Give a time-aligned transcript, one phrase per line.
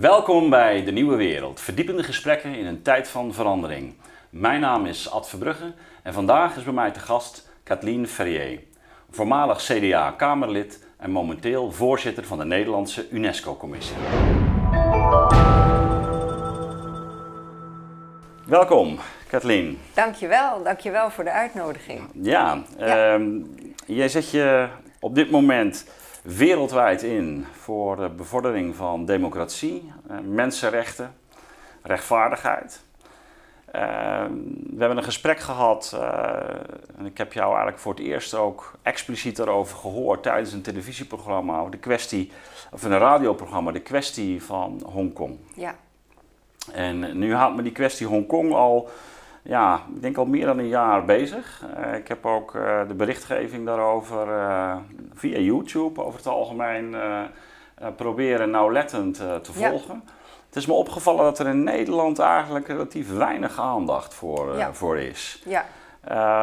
[0.00, 3.94] Welkom bij De Nieuwe Wereld, verdiepende gesprekken in een tijd van verandering.
[4.30, 5.72] Mijn naam is Ad Verbrugge
[6.02, 8.60] en vandaag is bij mij te gast Kathleen Ferrier,
[9.10, 13.96] voormalig CDA-Kamerlid en momenteel voorzitter van de Nederlandse UNESCO-commissie.
[18.46, 18.98] Welkom,
[19.28, 19.78] Kathleen.
[19.94, 22.00] Dankjewel, dankjewel voor de uitnodiging.
[22.12, 23.40] Ja, ehm,
[23.86, 24.68] jij zet je
[25.00, 25.86] op dit moment
[26.22, 31.14] wereldwijd in voor de bevordering van democratie, eh, mensenrechten,
[31.82, 32.82] rechtvaardigheid.
[33.72, 34.32] Ehm,
[34.70, 38.72] we hebben een gesprek gehad eh, en ik heb jou eigenlijk voor het eerst ook
[38.82, 42.32] expliciet daarover gehoord tijdens een televisieprogramma, de kwestie,
[42.70, 45.38] of een radioprogramma, de kwestie van Hongkong.
[45.54, 45.74] Ja.
[46.72, 48.90] En nu houdt me die kwestie Hongkong al,
[49.42, 51.64] ja, ik denk al meer dan een jaar bezig.
[51.78, 54.76] Uh, ik heb ook uh, de berichtgeving daarover uh,
[55.14, 56.96] via YouTube over het algemeen
[57.96, 60.02] proberen nauwlettend te volgen.
[60.46, 64.72] Het is me opgevallen dat er in Nederland eigenlijk relatief weinig aandacht voor, ja.
[64.72, 65.42] voor is.
[65.44, 65.64] Ja.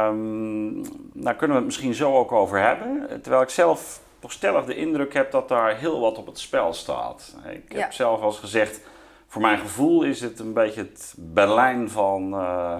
[0.07, 3.07] Um, daar kunnen we het misschien zo ook over hebben.
[3.21, 6.73] Terwijl ik zelf toch stellig de indruk heb dat daar heel wat op het spel
[6.73, 7.35] staat.
[7.49, 8.81] Ik heb zelf al eens gezegd
[9.29, 12.75] voor mijn gevoel is het een beetje het Berlijn van uh,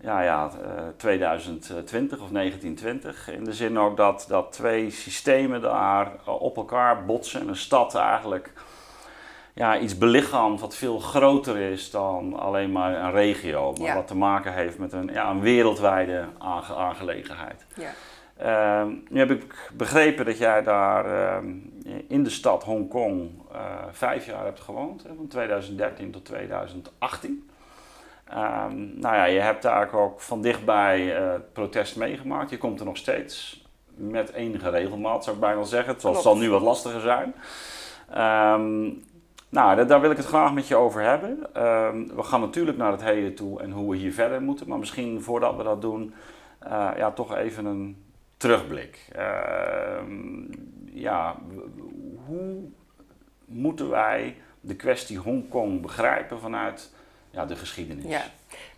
[0.00, 3.30] ja, ja, uh, 2020 of 1920.
[3.30, 7.48] In de zin ook dat, dat twee systemen daar op elkaar botsen.
[7.48, 8.52] Een stad eigenlijk
[9.54, 13.72] ja, iets belichaamt wat veel groter is dan alleen maar een regio.
[13.72, 13.94] Maar Ja.
[13.94, 17.66] wat te maken heeft met een, ja, een wereldwijde aange- aangelegenheid.
[17.74, 17.90] Ja.
[18.36, 21.46] Ehm, nu heb ik begrepen dat jij daar ehm,
[22.08, 27.50] in de stad Hongkong eh vijf jaar hebt gewoond, hè, van 2013 tot 2018.
[28.28, 32.50] Ehm, nou ja, je hebt daar ook van dichtbij eh, het protest meegemaakt.
[32.50, 33.64] Je komt er nog steeds
[33.94, 35.92] met enige regelmaat, zou ik bijna zeggen.
[35.92, 36.26] Het zal, Klopt.
[36.26, 37.34] zal nu wat lastiger zijn.
[38.10, 38.90] Ehm,
[39.48, 41.54] nou, daar, wil ik het graag met je over hebben.
[41.54, 44.68] Ehm, we gaan natuurlijk naar het heden toe en hoe we hier verder moeten.
[44.68, 46.14] Maar misschien voordat we dat doen,
[46.58, 48.04] eh, ja, toch even een
[48.36, 49.08] terugblik.
[51.00, 51.36] Ja,
[52.26, 52.56] hoe
[53.44, 56.90] moeten wij de kwestie Hongkong begrijpen vanuit
[57.30, 58.04] ja, de geschiedenis?
[58.04, 58.22] Ja.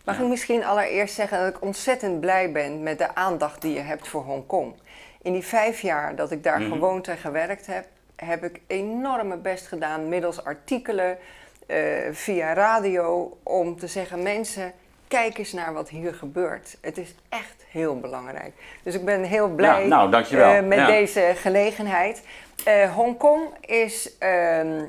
[0.05, 0.23] Mag Ja.
[0.23, 4.09] ik misschien allereerst zeggen dat ik ontzettend blij ben met de aandacht die je hebt
[4.09, 4.75] voor Hongkong.
[5.23, 6.73] In die vijf jaar dat ik daar Mhm.
[6.73, 7.87] gewoond en gewerkt heb,
[8.17, 11.19] heb ik enorm mijn best gedaan middels artikelen,
[11.67, 11.77] eh,
[12.13, 14.73] via radio, om te zeggen: mensen,
[15.09, 16.77] kijk eens naar wat hier gebeurt.
[16.81, 18.53] Het is echt heel belangrijk.
[18.83, 20.87] Dus ik ben heel blij Ja, nou, eh, met Ja.
[20.87, 22.23] deze gelegenheid.
[22.65, 24.85] Eh, Hongkong is ehm,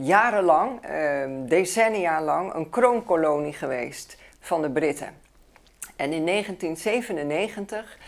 [0.00, 5.14] jarenlang, ehm, decennia lang, een kroonkolonie geweest van de Britten.
[5.96, 7.98] En in 1997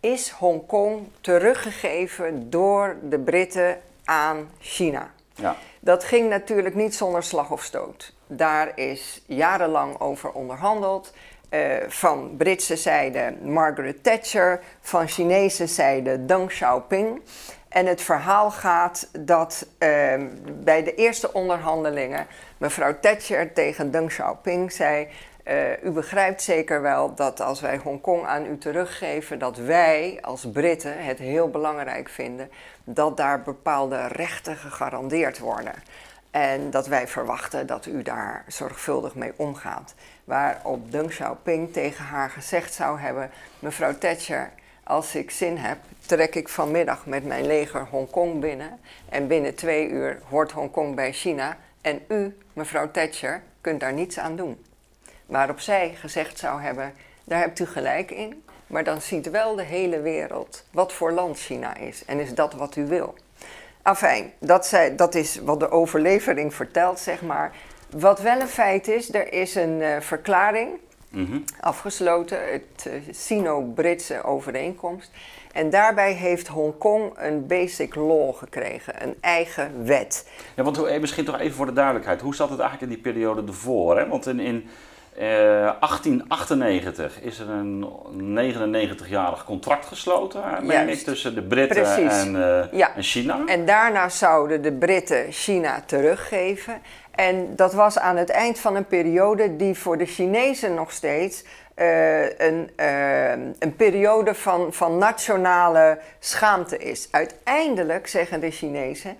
[0.00, 5.10] is Hongkong teruggegeven door de Britten aan China.
[5.34, 5.56] Ja.
[5.80, 8.12] Dat ging natuurlijk niet zonder slag of stoot.
[8.26, 11.12] Daar is jarenlang over onderhandeld.
[11.48, 17.20] Eh, van Britse zijde Margaret Thatcher, van Chinese zijde Deng Xiaoping.
[17.68, 19.88] En het verhaal gaat dat eh,
[20.62, 22.26] bij de eerste onderhandelingen
[22.56, 25.08] mevrouw Thatcher tegen Deng Xiaoping zei:
[25.44, 30.50] eh, U begrijpt zeker wel dat als wij Hongkong aan u teruggeven, dat wij als
[30.52, 32.50] Britten het heel belangrijk vinden
[32.84, 35.74] dat daar bepaalde rechten gegarandeerd worden.
[36.30, 39.94] En dat wij verwachten dat u daar zorgvuldig mee omgaat.
[40.24, 44.50] Waarop Deng Xiaoping tegen haar gezegd zou hebben: Mevrouw Thatcher,
[44.82, 48.80] als ik zin heb, trek ik vanmiddag met mijn leger Hongkong binnen.
[49.08, 51.56] En binnen twee uur hoort Hongkong bij China.
[51.80, 54.64] En u, mevrouw Thatcher, kunt daar niets aan doen.
[55.26, 56.94] Waarop zij gezegd zou hebben:
[57.24, 58.42] Daar hebt u gelijk in.
[58.66, 62.04] Maar dan ziet wel de hele wereld wat voor land China is.
[62.04, 63.14] En is dat wat u wil?
[63.88, 67.52] Afijn, dat, zij, dat is wat de overlevering vertelt, zeg maar.
[67.90, 70.68] Wat wel een feit is, er is een eh, verklaring
[71.10, 71.38] Mhm.
[71.60, 75.10] afgesloten, het eh, Sino-Britse overeenkomst.
[75.52, 80.28] En daarbij heeft Hongkong een basic law gekregen, een eigen wet.
[80.56, 82.20] Ja, want hoe- eh, misschien toch even voor de duidelijkheid.
[82.20, 83.98] Hoe zat het eigenlijk in die periode ervoor?
[83.98, 84.08] Hè?
[84.08, 84.68] Want in, in
[85.18, 87.86] 1898 is er een
[88.54, 90.42] 99-jarig contract gesloten,
[90.88, 92.22] ik, tussen de Britten Precies.
[92.22, 92.94] en, eh, Ja.
[92.94, 93.42] en China.
[93.46, 96.82] En daarna zouden de Britten China teruggeven.
[97.10, 101.44] En dat was aan het eind van een periode die voor de Chinezen nog steeds
[101.74, 107.08] eh, een, eh, een periode van, van nationale schaamte is.
[107.10, 109.16] Uiteindelijk zeggen de Chinezen,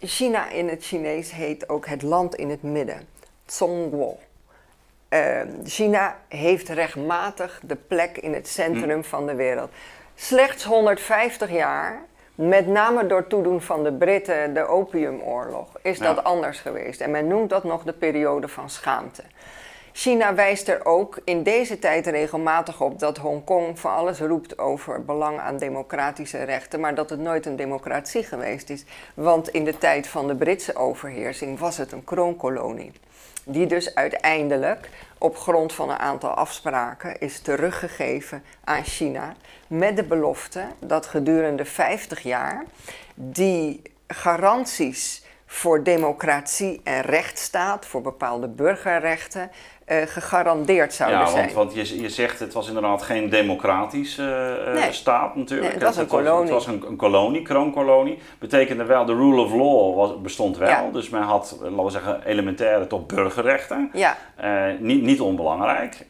[0.00, 3.00] China in het Chinees heet ook het land in het midden,
[3.46, 4.18] Zhongguo.
[5.12, 9.70] Eh, China heeft rechtmatig de plek in het centrum van de wereld.
[10.14, 12.00] Slechts 150 jaar
[12.34, 17.00] met name door toedoen van de Britten, de opiumoorlog, is dat anders geweest.
[17.00, 19.22] En men noemt dat nog de periode van schaamte.
[19.92, 25.04] China wijst er ook in deze tijd regelmatig op dat Hongkong van alles roept over
[25.04, 28.84] belang aan democratische rechten, maar dat het nooit een democratie geweest is.
[29.14, 32.92] Want in de tijd van de Britse overheersing was het een kroonkolonie.
[33.44, 39.34] Die dus uiteindelijk op grond van een aantal afspraken is teruggegeven aan China
[39.66, 42.64] met de belofte dat gedurende 50 jaar
[43.14, 49.50] die garanties voor democratie en rechtsstaat, voor bepaalde burgerrechten,
[49.86, 51.54] uh, gegarandeerd zouden ja, zijn.
[51.54, 55.68] Want, want je, je zegt het was inderdaad geen democratische uh, staat natuurlijk.
[55.68, 56.42] Nee, het was een kolonie.
[56.42, 58.18] het was een, een, kolonie, kroonkolonie.
[58.38, 60.68] Betekende wel, de rule of law was, bestond wel.
[60.68, 60.88] Ja.
[60.92, 63.90] Dus men had, laten we zeggen, elementaire tot burgerrechten.
[63.92, 64.16] Ja.
[64.44, 66.06] Uh, niet, niet onbelangrijk.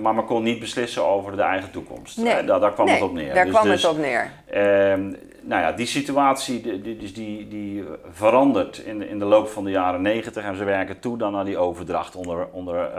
[0.00, 2.16] maar men kon niet beslissen over de eigen toekomst.
[2.16, 2.44] Nee.
[2.44, 3.34] daar, daar kwam nee, het op neer.
[3.34, 4.30] Daar dus, kwam dus, het op neer.
[4.50, 5.12] Ehm,
[5.42, 9.64] nou ja, die situatie die, die, die, die verandert in de, in de loop van
[9.64, 12.92] de jaren negentig en ze werken toe dan naar die overdracht onder, onder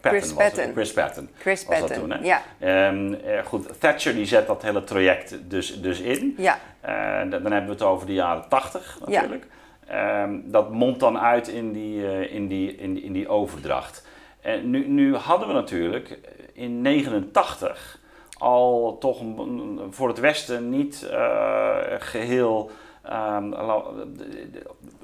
[0.00, 0.20] Patton.
[0.20, 0.72] Chris Patton.
[0.72, 1.28] Chris Patton.
[1.38, 2.38] Chris was Patton, dat toen, hè?
[2.58, 2.88] ja.
[2.88, 6.34] Um, uh, goed, Thatcher die zet dat hele traject dus, dus in.
[6.36, 6.58] Ja.
[6.84, 9.46] Uh, dan hebben we het over de jaren tachtig natuurlijk.
[9.88, 10.22] Ja.
[10.22, 14.06] Um, dat mondt dan uit in die, in die, in die, in die overdracht.
[14.40, 16.18] En nu, nu hadden we natuurlijk
[16.52, 17.98] in 89
[18.38, 22.70] al toch een, voor het Westen niet uh, geheel.
[23.12, 23.54] Um,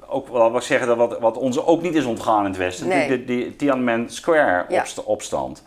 [0.09, 2.87] ook wat ik zeggen, dat wat, wat ons ook niet is ontgaan in het Westen,
[2.87, 3.07] nee.
[3.07, 4.79] die, die Tiananmen Square ja.
[4.79, 5.63] opst opstand.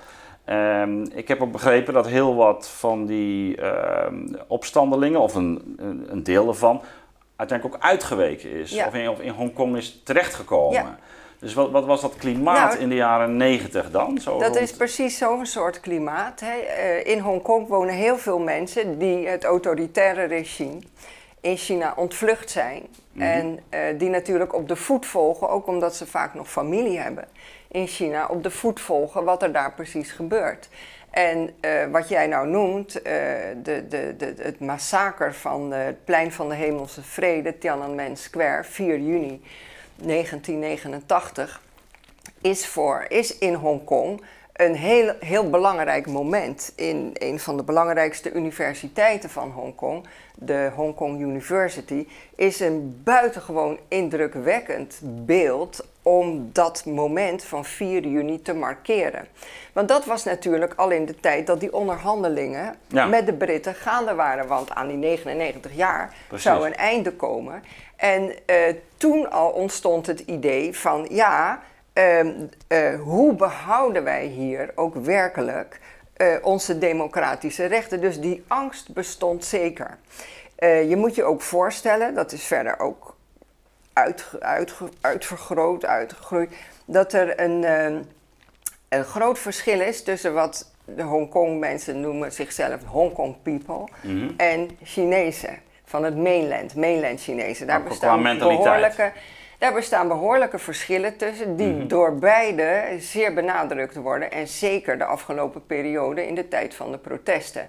[0.50, 6.06] Um, ik heb ook begrepen dat heel wat van die um, opstandelingen, of een, een,
[6.11, 6.82] een, deel ervan,
[7.37, 8.70] uiteindelijk ook uitgeweken is.
[8.70, 8.87] Ja.
[8.87, 10.73] Of, in, of in Hongkong is terechtgekomen.
[10.73, 10.99] Ja.
[11.38, 14.19] Dus wat, wat, was dat klimaat nou, in de jaren negentig dan?
[14.19, 14.61] Zo dat rond...
[14.61, 16.41] is precies zo'n soort klimaat.
[16.41, 16.56] Hè.
[16.56, 20.79] Uh, in Hongkong wonen heel veel mensen die het autoritaire regime
[21.41, 22.82] in China ontvlucht zijn.
[23.19, 23.26] Mhm.
[23.26, 27.29] En uh, die natuurlijk op de voet volgen, ook omdat ze vaak nog familie hebben
[27.69, 30.69] in China, op de voet volgen wat er daar precies gebeurt.
[31.11, 33.03] En uh, wat jij nou noemt, uh,
[33.62, 38.99] de, de, de, het massacre van het plein van de Hemelse Vrede, Tiananmen Square, 4
[38.99, 39.43] juni
[39.97, 41.62] 1989,
[42.41, 44.23] is, voor, is in Hongkong
[44.58, 46.72] een heel, heel belangrijk moment.
[46.76, 52.06] In een van de belangrijkste universiteiten van Hongkong, de Hongkong University,
[52.37, 59.26] is een buitengewoon indrukwekkend beeld om dat moment van 4 juni te markeren.
[59.72, 63.06] Want dat was natuurlijk al in de tijd dat die onderhandelingen Ja.
[63.06, 64.46] met de Britten gaande waren.
[64.46, 66.44] Want aan die 99 jaar Precies.
[66.46, 67.62] zou een einde komen.
[67.96, 68.56] En eh,
[68.96, 71.60] toen al ontstond het idee van ja,
[71.98, 72.32] ehm,
[72.68, 75.80] eh, hoe behouden wij hier ook werkelijk
[76.16, 78.00] eh, onze democratische rechten?
[78.00, 79.98] Dus die angst bestond zeker.
[80.56, 83.16] Eh, je moet je ook voorstellen, dat is verder ook
[83.92, 86.50] uitge- uitge- uitvergroot, uitgegroeid,
[86.84, 87.98] dat er een, ehm,
[88.88, 94.30] een groot verschil is tussen wat de Hongkong mensen noemen zichzelf Hongkong people Mhm.
[94.36, 97.66] en Chinezen van het mainland, mainland Chinezen.
[97.66, 99.12] Daar bestaan behoorlijke,
[99.58, 101.87] daar bestaan behoorlijke verschillen tussen die Mhm.
[101.87, 106.99] door beide zeer benadrukt worden en zeker de afgelopen periode in de tijd van de
[106.99, 107.69] protesten.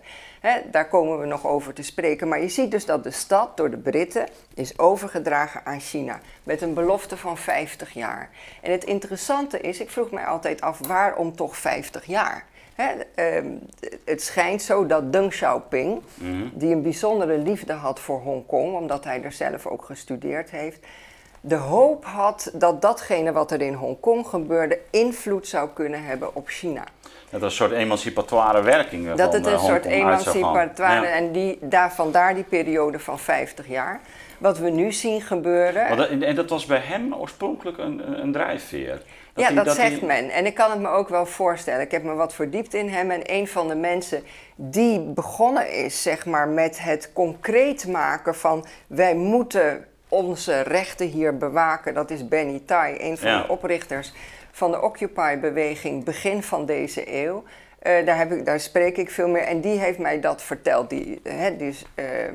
[0.71, 2.27] Daar komen we nog over te spreken.
[2.27, 6.19] Maar je ziet dus dat de stad door de Britten is overgedragen aan China.
[6.44, 8.30] Met een belofte van 50 jaar.
[8.62, 12.46] En het interessante is, ik vroeg mij altijd af, waarom toch 50 jaar?
[13.15, 13.46] Ehm,
[14.05, 16.48] het schijnt zo dat Deng Xiaoping, Mhm.
[16.53, 20.86] die een bijzondere liefde had voor Hongkong, omdat hij er zelf ook gestudeerd heeft,
[21.41, 26.48] de hoop had dat datgene wat er in Hongkong gebeurde invloed zou kunnen hebben op
[26.48, 26.84] China.
[27.29, 31.13] Dat er een soort emancipatoire werking eh, Dat het eh, een soort emancipatoire Ja.
[31.13, 34.01] en die, daar, vandaar die periode van 50 jaar.
[34.38, 35.98] Wat we nu zien gebeuren.
[35.98, 39.01] Dat- en dat was bij hem oorspronkelijk een, een, drijfveer.
[39.36, 40.29] ja, hij- dat, hij- zegt men.
[40.29, 41.81] En ik kan het me ook wel voorstellen.
[41.81, 43.12] Ik heb me wat verdiept in hem.
[43.12, 44.24] En een van de mensen
[44.55, 51.38] die begonnen is, zeg maar, met het concreet maken van wij moeten onze rechten hier
[51.38, 51.94] bewaken.
[51.94, 53.42] Dat is Benny Tai, een van Ja.
[53.42, 54.13] de oprichters
[54.51, 57.44] van de Occupy-beweging begin van deze eeuw.
[57.80, 59.42] Eh, daar, heb ik, daar spreek ik veel meer.
[59.42, 60.89] En die heeft mij dat verteld.
[60.89, 62.34] Die, hè, dus, ehm,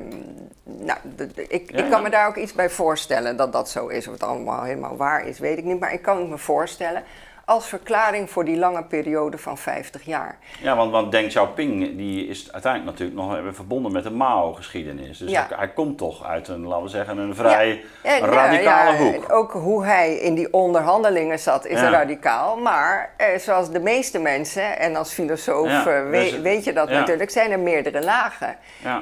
[0.63, 3.69] nou, de- de- ik, Ja, ik kan me daar ook iets bij voorstellen dat dat
[3.69, 4.07] zo is.
[4.07, 5.79] Of het allemaal helemaal waar is, weet ik niet.
[5.79, 7.03] Maar ik kan het me voorstellen.
[7.45, 10.37] Als verklaring voor die lange periode van 50 jaar.
[10.61, 15.17] Ja, want, want Deng Xiaoping die is uiteindelijk natuurlijk nog verbonden met de Mao-geschiedenis.
[15.17, 18.17] Dus hij, hij, komt toch uit een, laten we zeggen, een vrij ja.
[18.19, 19.31] radicale hoek.
[19.31, 22.57] Ook hoe hij in die onderhandelingen zat is radicaal.
[22.57, 27.29] Maar eh, zoals de meeste mensen, en als filosoof eh, dus weet je dat natuurlijk,
[27.29, 28.57] zijn er meerdere lagen.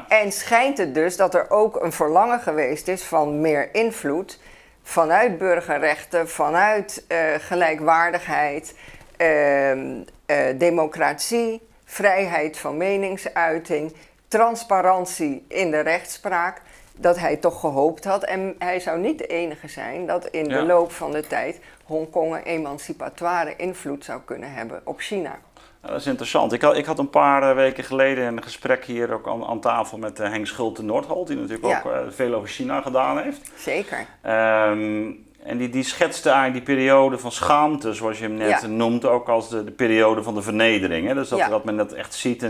[0.07, 4.39] En schijnt het dus dat er ook een verlangen geweest is van meer invloed
[4.83, 8.75] vanuit burgerrechten, vanuit uh, gelijkwaardigheid,
[9.17, 13.95] ehm, uh, democratie, vrijheid van meningsuiting,
[14.27, 16.61] transparantie in de rechtspraak.
[16.95, 18.23] Dat hij toch gehoopt had.
[18.23, 22.35] En hij zou niet de enige zijn dat in de loop van de tijd Hongkong
[22.35, 25.39] een emancipatoire invloed zou kunnen hebben op China.
[25.87, 26.53] Dat is interessant.
[26.53, 29.59] Ik had, ik had een paar eh, weken geleden een gesprek hier ook aan, aan
[29.59, 33.51] tafel met uh, Henk Schulte Noordholt, die natuurlijk ook uh, veel over China gedaan heeft.
[33.57, 33.97] Zeker.
[34.25, 39.05] Um, en die, die schetste eigenlijk die periode van schaamte, zoals je hem net noemt,
[39.05, 41.07] ook als de, de, periode van de vernedering.
[41.07, 41.13] Hè?
[41.13, 42.49] Dus dat, dat men dat echt ziet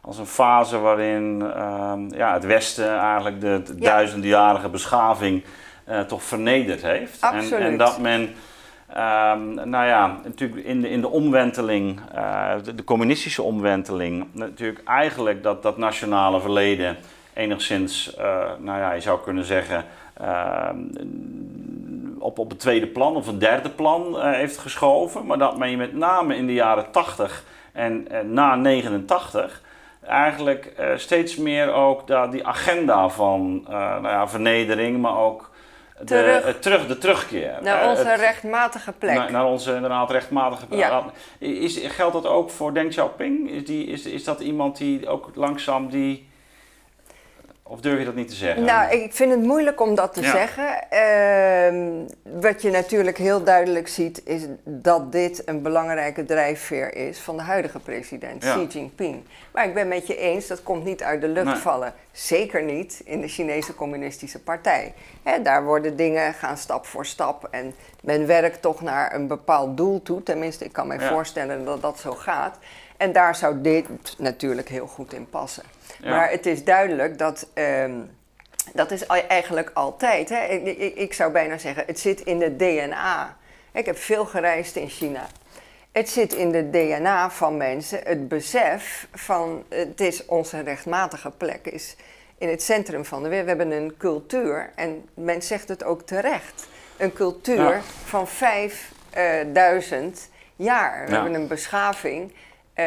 [0.00, 5.44] als een fase waarin uh, ja, het Westen eigenlijk de, duizendjarige beschaving
[6.06, 7.20] toch vernederd heeft.
[7.20, 7.52] Absoluut.
[7.52, 8.34] En, en dat men
[8.96, 15.42] Um, nou ja, natuurlijk in de, in de omwenteling, uh, de, communistische omwenteling, natuurlijk eigenlijk
[15.42, 16.96] dat, dat nationale verleden
[17.32, 18.24] enigszins, uh,
[18.58, 19.84] nou ja, je zou kunnen zeggen,
[20.20, 20.68] uh,
[22.18, 25.26] op, op het tweede plan of een derde plan uh, heeft geschoven.
[25.26, 29.62] Maar dat men je met name in de jaren 80 en na 89
[30.06, 35.50] eigenlijk steeds meer ook da, die agenda van nou ja, vernedering, maar ook
[36.04, 36.44] terug.
[36.44, 37.58] De, terug, de terugkeer.
[37.60, 39.14] Naar onze rechtmatige plek.
[39.14, 40.78] Naar, naar, onze inderdaad rechtmatige plek.
[40.78, 41.04] Ja.
[41.38, 43.50] Is, geldt dat ook voor Deng Xiaoping?
[43.50, 46.30] Is, die, is, is dat iemand die ook langzaam die
[47.72, 48.64] of durf je dat niet te zeggen?
[48.64, 50.90] Nou, ik vind het moeilijk om dat te zeggen.
[50.90, 57.36] Ehm, wat je natuurlijk heel duidelijk ziet, is dat dit een belangrijke drijfveer is van
[57.36, 59.24] de huidige president, Xi Jinping.
[59.52, 61.94] Maar ik ben met je eens, dat komt niet uit de lucht vallen.
[62.10, 64.94] Zeker niet in de Chinese Communistische Partij.
[65.42, 70.02] daar worden dingen gaan stap voor stap en men werkt toch naar een bepaald doel
[70.02, 70.22] toe.
[70.22, 72.58] Tenminste, ik kan me voorstellen dat dat zo gaat.
[73.02, 73.86] En daar zou dit
[74.18, 75.62] natuurlijk heel goed in passen.
[76.02, 77.46] Maar het is duidelijk dat.
[77.54, 77.92] Ehm,
[78.74, 80.28] dat is eigenlijk altijd.
[80.28, 80.44] Hè?
[80.44, 83.36] Ik, ik, ik, zou bijna zeggen, het zit in de DNA.
[83.72, 85.26] Ik heb veel gereisd in China.
[85.92, 91.66] Het zit in de DNA van mensen, het besef van het is onze rechtmatige plek,
[91.66, 91.96] is
[92.38, 93.48] in het centrum van de wereld.
[93.48, 96.66] We hebben een cultuur, en men zegt het ook terecht,
[96.96, 101.06] een cultuur van 5000 jaar.
[101.06, 102.32] We hebben een beschaving
[102.76, 102.86] uh,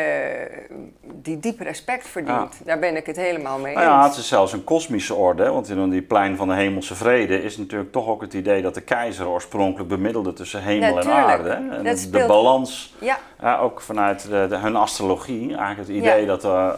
[1.04, 2.66] die diep respect verdient.
[2.66, 3.96] Daar ben ik het helemaal mee nou eens.
[3.96, 5.50] Ja, het is zelfs een kosmische orde.
[5.52, 8.74] Want in die plein van de hemelse vrede is natuurlijk toch ook het idee dat
[8.74, 11.50] de keizer oorspronkelijk bemiddelde tussen hemel en aarde.
[11.50, 13.18] En de, de balans, ja.
[13.46, 13.60] Ja.
[13.60, 16.72] ook vanuit de, de, hun astrologie, eigenlijk het idee dat uh,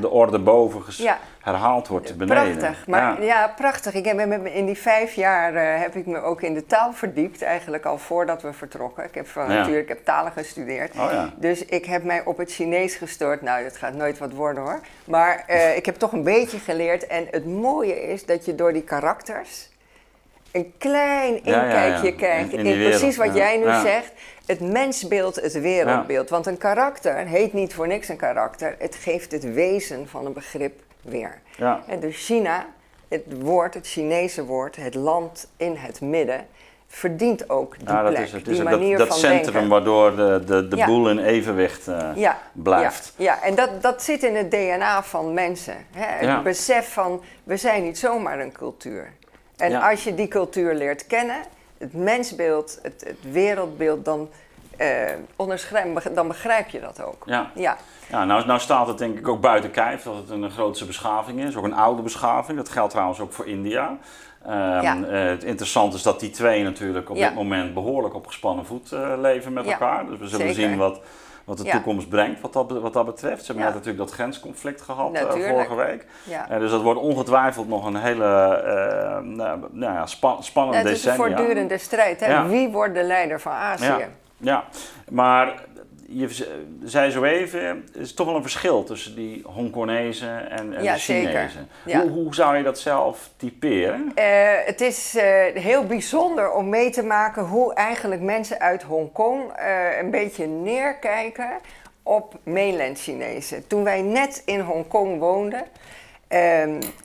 [0.00, 0.82] de orde boven
[1.40, 2.56] herhaald wordt beneden.
[2.56, 3.94] Prachtig, maar ja, prachtig.
[3.94, 7.42] Ik heb, in die vijf jaar uh, heb ik me ook in de taal verdiept,
[7.42, 9.04] eigenlijk al voordat we vertrokken.
[9.04, 10.94] Ik heb van, natuurlijk ik heb talen gestudeerd.
[10.96, 13.42] Oh, dus ik heb mij op het Chinees gestoord.
[13.42, 14.80] Nou, dat gaat nooit wat worden hoor.
[15.04, 17.06] Maar uh, ik heb toch een beetje geleerd.
[17.06, 19.72] En het mooie is dat je door die karakters
[20.52, 24.12] een klein inkijkje krijgt in, in, precies wat jij nu zegt.
[24.46, 26.30] Het mensbeeld, het wereldbeeld.
[26.30, 28.74] Want een karakter heet niet voor niks een karakter.
[28.78, 31.40] Het geeft het wezen van een begrip weer.
[31.86, 32.66] En dus China,
[33.08, 36.46] het woord, het Chinese woord, het land in het midden,
[36.86, 38.44] verdient ook die ja, dat plek, is het.
[38.44, 42.38] die manier dat, dat centrum waardoor de, de, de boel in evenwicht uh, ja.
[42.52, 43.12] blijft.
[43.16, 43.42] Ja, ja.
[43.42, 45.76] en dat, dat zit in het DNA van mensen.
[45.92, 46.26] Hè?
[46.26, 49.12] Het besef van, we zijn niet zomaar een cultuur.
[49.56, 51.36] En als je die cultuur leert kennen,
[51.84, 54.28] het mensbeeld, het, het wereldbeeld, dan,
[54.80, 57.22] uh, dan begrijp je dat ook.
[57.26, 57.50] Ja.
[57.54, 57.76] Ja.
[58.10, 61.40] Ja, nou, nou staat het denk ik ook buiten kijf dat het een grootste beschaving
[61.40, 62.58] is, ook een oude beschaving.
[62.58, 63.98] Dat geldt trouwens ook voor India.
[64.46, 68.92] Um, het interessante is dat die twee natuurlijk op dit moment behoorlijk op gespannen voet
[68.92, 70.06] uh, leven met elkaar.
[70.06, 71.00] Dus we zullen zien wat,
[71.44, 73.40] wat de toekomst brengt wat dat, wat dat betreft.
[73.40, 76.06] Ze hebben net natuurlijk dat grensconflict gehad uh, vorige week.
[76.48, 78.24] dus dat wordt ongetwijfeld nog een hele
[79.22, 80.90] nou, nou ja, spa spannende decennia.
[80.90, 82.20] Het is een voortdurende strijd.
[82.20, 82.48] Hè?
[82.48, 84.06] Wie wordt de leider van Azië?
[84.36, 84.64] Ja,
[85.10, 85.54] maar
[86.14, 86.46] je
[86.84, 87.60] zei zo even,
[87.94, 91.68] er is toch wel een verschil tussen die Hongkonezen en, en ja, de Chinezen.
[91.84, 92.00] Ja.
[92.00, 94.12] Hoe, hoe, zou je dat zelf typeren?
[94.18, 94.24] Uh,
[94.64, 95.22] het is uh,
[95.54, 101.50] heel bijzonder om mee te maken hoe eigenlijk mensen uit Hongkong uh, een beetje neerkijken
[102.02, 103.66] op mainland Chinezen.
[103.66, 105.64] Toen wij net in Hongkong woonden,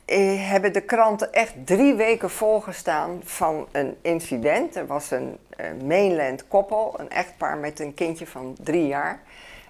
[0.05, 4.75] eh, hebben de kranten echt drie weken volgestaan van een incident.
[4.75, 5.38] Er was een
[5.86, 9.21] mainland koppel, een echtpaar met een kindje van drie jaar.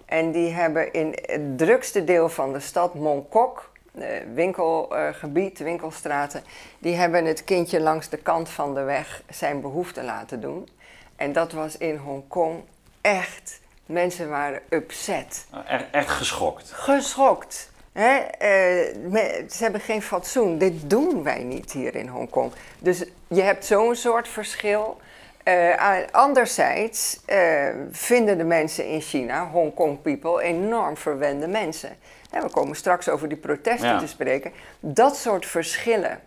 [0.06, 6.44] En die hebben in het drukste deel van de stad Mongkok, uh, winkelgebied, winkelstraten,
[6.80, 10.68] die hebben het kindje langs de kant van de weg zijn behoefte laten doen.
[11.16, 12.64] En dat was in Hongkong
[13.02, 15.46] echt, mensen waren upset.
[15.66, 16.72] Echt, echt geschokt.
[16.72, 17.72] Geschokt.
[17.94, 18.18] Hè?
[18.18, 20.58] Uh, ze hebben geen fatsoen.
[20.58, 22.52] Dit doen wij niet hier in Hongkong.
[22.80, 24.98] Dus je hebt zo'n soort verschil.
[25.44, 31.90] Uh, anderzijds uh, vinden de mensen in China, Hongkong people, enorm verwende mensen.
[32.32, 34.00] En we komen straks over die protesten ja.
[34.00, 34.52] te spreken.
[34.80, 36.20] Dat soort verschillen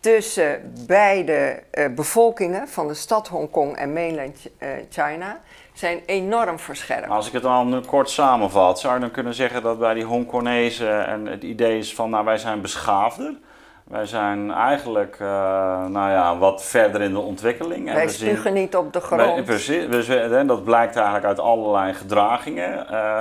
[0.00, 4.36] tussen beide uh, bevolkingen van de stad Hongkong en mainland
[4.90, 5.40] China
[5.78, 7.08] zijn enorm verscherpt.
[7.08, 11.06] Als ik het dan kort samenvat, zou je dan kunnen zeggen dat bij die Hongkonezen
[11.06, 13.34] en het idee is van, nou wij zijn beschaafder.
[13.84, 15.28] Wij zijn eigenlijk uh,
[15.86, 17.92] nou ja, wat verder in de ontwikkeling.
[17.92, 19.20] Wij spugen niet op de grond.
[19.22, 20.06] Wij, precies,
[20.46, 22.86] dat blijkt eigenlijk uit allerlei gedragingen.
[22.90, 23.20] Uh,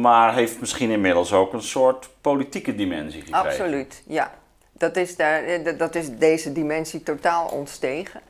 [0.00, 3.48] maar heeft misschien inmiddels ook een soort politieke dimensie gekregen.
[3.48, 4.30] Absoluut, ja.
[4.72, 5.42] Dat is, daar,
[5.78, 8.20] dat is deze dimensie totaal ontstegen.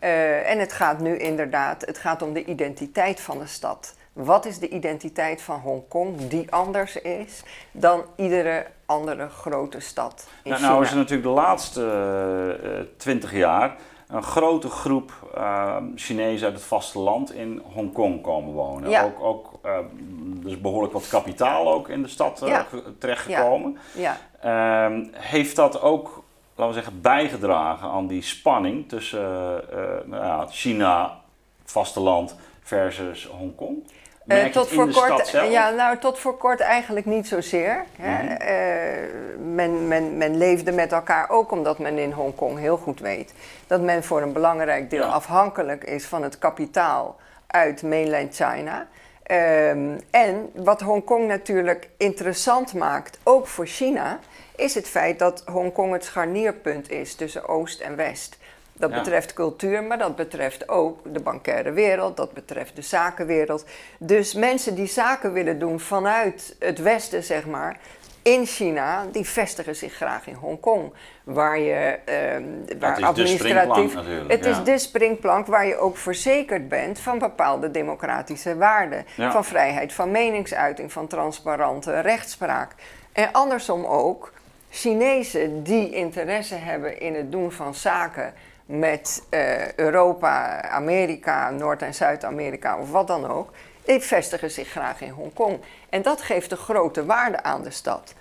[0.00, 3.94] Uh, en het gaat nu inderdaad, het gaat om de identiteit van de stad.
[4.12, 10.50] Wat is de identiteit van Hongkong die anders is dan iedere andere grote stad in
[10.50, 10.72] nou, China?
[10.72, 13.76] Nou is er natuurlijk de laatste uh, twintig jaar
[14.08, 18.90] een grote groep uh, Chinezen uit het vasteland in Hongkong komen wonen.
[18.90, 19.04] Ja.
[19.04, 19.78] Ook, ook uh,
[20.20, 22.66] dus behoorlijk wat kapitaal ook in de stad uh, ja.
[22.98, 23.78] terechtgekomen.
[23.94, 24.16] Ja.
[24.42, 24.90] ja.
[25.12, 26.23] heeft dat ook
[26.54, 31.20] laten we zeggen, bijgedragen aan die spanning tussen uh, nou ja, China,
[31.64, 33.86] vasteland versus Hongkong?
[34.26, 37.84] Uh, tot voor kort, ja, nou, tot voor kort eigenlijk niet zozeer.
[37.96, 38.22] Hè.
[38.22, 38.36] Mm -hmm.
[38.42, 43.34] uh, men, men, men leefde met elkaar ook omdat men in Hongkong heel goed weet
[43.66, 45.08] dat men voor een belangrijk deel ja.
[45.08, 48.86] afhankelijk is van het kapitaal uit mainland China.
[49.30, 54.18] Um, en wat Hongkong natuurlijk interessant maakt, ook voor China,
[54.56, 58.38] is het feit dat Hongkong het scharnierpunt is tussen Oost en West.
[58.76, 58.96] Dat ja.
[58.96, 63.64] betreft cultuur, maar dat betreft ook de bankaire wereld, dat betreft de zakenwereld.
[63.98, 67.78] Dus mensen die zaken willen doen vanuit het Westen, zeg maar,
[68.24, 70.92] in China, die vestigen zich graag in Hongkong.
[71.24, 73.92] Waar je uh, waar het is administratief.
[73.92, 74.50] De het ja.
[74.50, 79.06] is de springplank waar je ook verzekerd bent van bepaalde democratische waarden.
[79.16, 79.30] Ja.
[79.30, 82.72] Van vrijheid van meningsuiting, van transparante rechtspraak.
[83.12, 84.32] En andersom ook
[84.74, 88.34] Chinezen die interesse hebben in het doen van zaken
[88.66, 93.50] met uh, Europa, Amerika, Noord- en Zuid-Amerika of wat dan ook,
[93.84, 95.60] die vestigen zich graag in Hongkong.
[95.88, 98.14] En dat geeft een grote waarde aan de stad.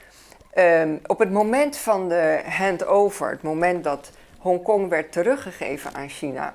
[0.58, 6.54] Um, op het moment van de handover, het moment dat Hongkong werd teruggegeven aan China,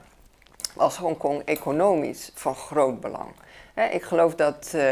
[0.74, 3.30] was Hongkong economisch van groot belang.
[3.90, 4.82] Ik geloof dat uh,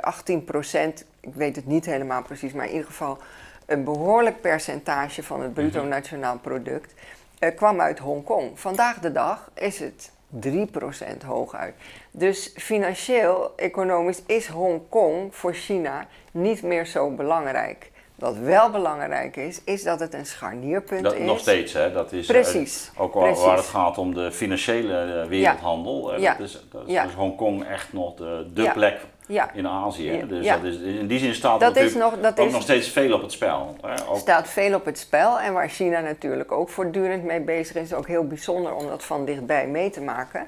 [0.00, 3.18] 18 procent, ik weet het niet helemaal precies, maar in ieder geval
[3.68, 6.94] een behoorlijk percentage van het bruto nationaal product
[7.40, 8.60] uh, kwam uit Hongkong.
[8.60, 10.10] Vandaag de dag is het
[10.46, 11.74] 3% hooguit.
[12.10, 17.90] Dus financieel, economisch is Hongkong voor China niet meer zo belangrijk.
[18.14, 21.26] Wat wel belangrijk is, is dat het een scharnierpunt dat, is.
[21.26, 21.92] Nog steeds, hè?
[21.92, 22.90] Dat is, Precies.
[22.94, 23.44] Uh, ook al, Precies.
[23.44, 26.20] waar het gaat om de financiële uh, wereldhandel.
[26.20, 26.34] Ja.
[26.34, 27.04] Dat is, dat is, Ja.
[27.04, 29.50] is Hongkong echt nog de, de plek Ja.
[29.54, 30.24] in Azië.
[30.28, 30.56] Dus Ja.
[30.56, 32.88] dat is, in die zin staat Dat er natuurlijk nog- dat ook is- nog steeds
[32.88, 33.76] veel op het spel.
[34.08, 37.92] Ook, staat veel op het spel en waar China natuurlijk ook voortdurend mee bezig is,
[37.92, 40.46] ook heel bijzonder om dat van dichtbij mee te maken,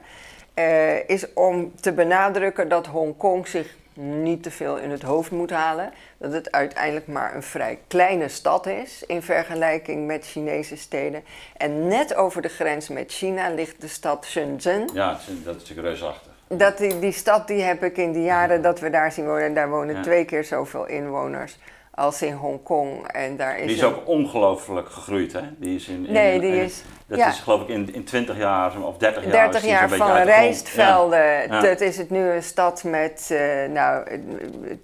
[0.55, 5.51] eh, is om te benadrukken dat Hongkong zich niet te veel in het hoofd moet
[5.51, 5.93] halen.
[6.19, 11.23] Dat het uiteindelijk maar een vrij kleine stad is in vergelijking met Chinese steden.
[11.57, 14.89] En net over de grens met China ligt de stad Shenzhen.
[14.95, 16.30] ja, dat is- dat is natuurlijk reusachtig.
[16.57, 19.45] Dat die, die stad die heb ik in de jaren dat we daar zien wonen.
[19.45, 20.03] En daar wonen Ja.
[20.03, 21.59] twee keer zoveel inwoners
[21.95, 23.07] als in Hongkong.
[23.07, 25.41] En daar is Die is een- ook ongelooflijk gegroeid, hè?
[25.57, 27.29] Die is in, in- Nee, die in- is- Dat ja.
[27.29, 29.33] is geloof ik in, in 20 jaar of 30 jaar.
[29.33, 31.19] 30 is die jaar van rijstvelden.
[31.49, 31.61] Ja.
[31.61, 34.07] Dat is het nu een stad met eh, nou,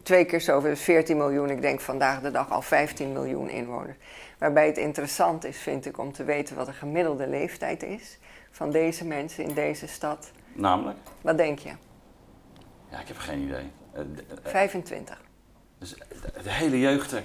[0.02, 1.50] twee keer zoveel, dus 14 miljoen.
[1.50, 3.96] Ik denk vandaag de dag al 15 miljoen inwoners.
[4.38, 8.18] Waarbij het interessant is, vind ik, om te weten wat de gemiddelde leeftijd is
[8.50, 10.30] van deze mensen in deze stad.
[10.56, 10.96] Namelijk?
[11.20, 11.70] Wat denk je?
[12.90, 13.70] Ja, ik heb geen idee.
[13.92, 15.20] Eh, d- eh, 25.
[15.78, 17.12] Dus de, de hele jeugd.
[17.12, 17.18] eh,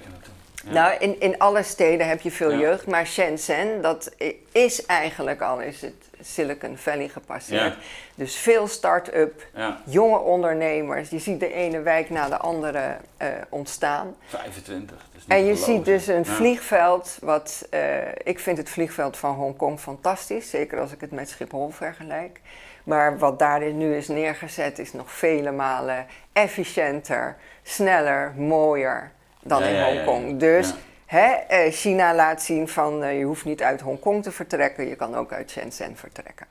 [0.72, 4.14] Nou, in, in alle steden heb je veel jeugd, maar Shenzhen, dat
[4.52, 7.74] is eigenlijk al is het Silicon Valley gepasseerd.
[8.14, 9.46] Dus veel start-up,
[9.84, 11.10] jonge ondernemers.
[11.10, 14.14] Je ziet de ene wijk na de andere uh, ontstaan.
[14.26, 14.96] 25.
[15.28, 17.80] En je ziet dus een vliegveld, wat uh,
[18.22, 22.40] ik vind het vliegveld van Hongkong fantastisch, zeker als ik het met Schiphol vergelijk.
[22.84, 29.10] Maar wat daarin nu is neergezet is nog vele malen efficiënter, sneller, mooier
[29.42, 30.38] dan in Hongkong.
[30.38, 30.74] dus
[31.06, 34.96] hè, eh, China laat zien van uh, je hoeft niet uit Hongkong te vertrekken, je
[34.96, 36.46] kan ook uit Shenzhen vertrekken.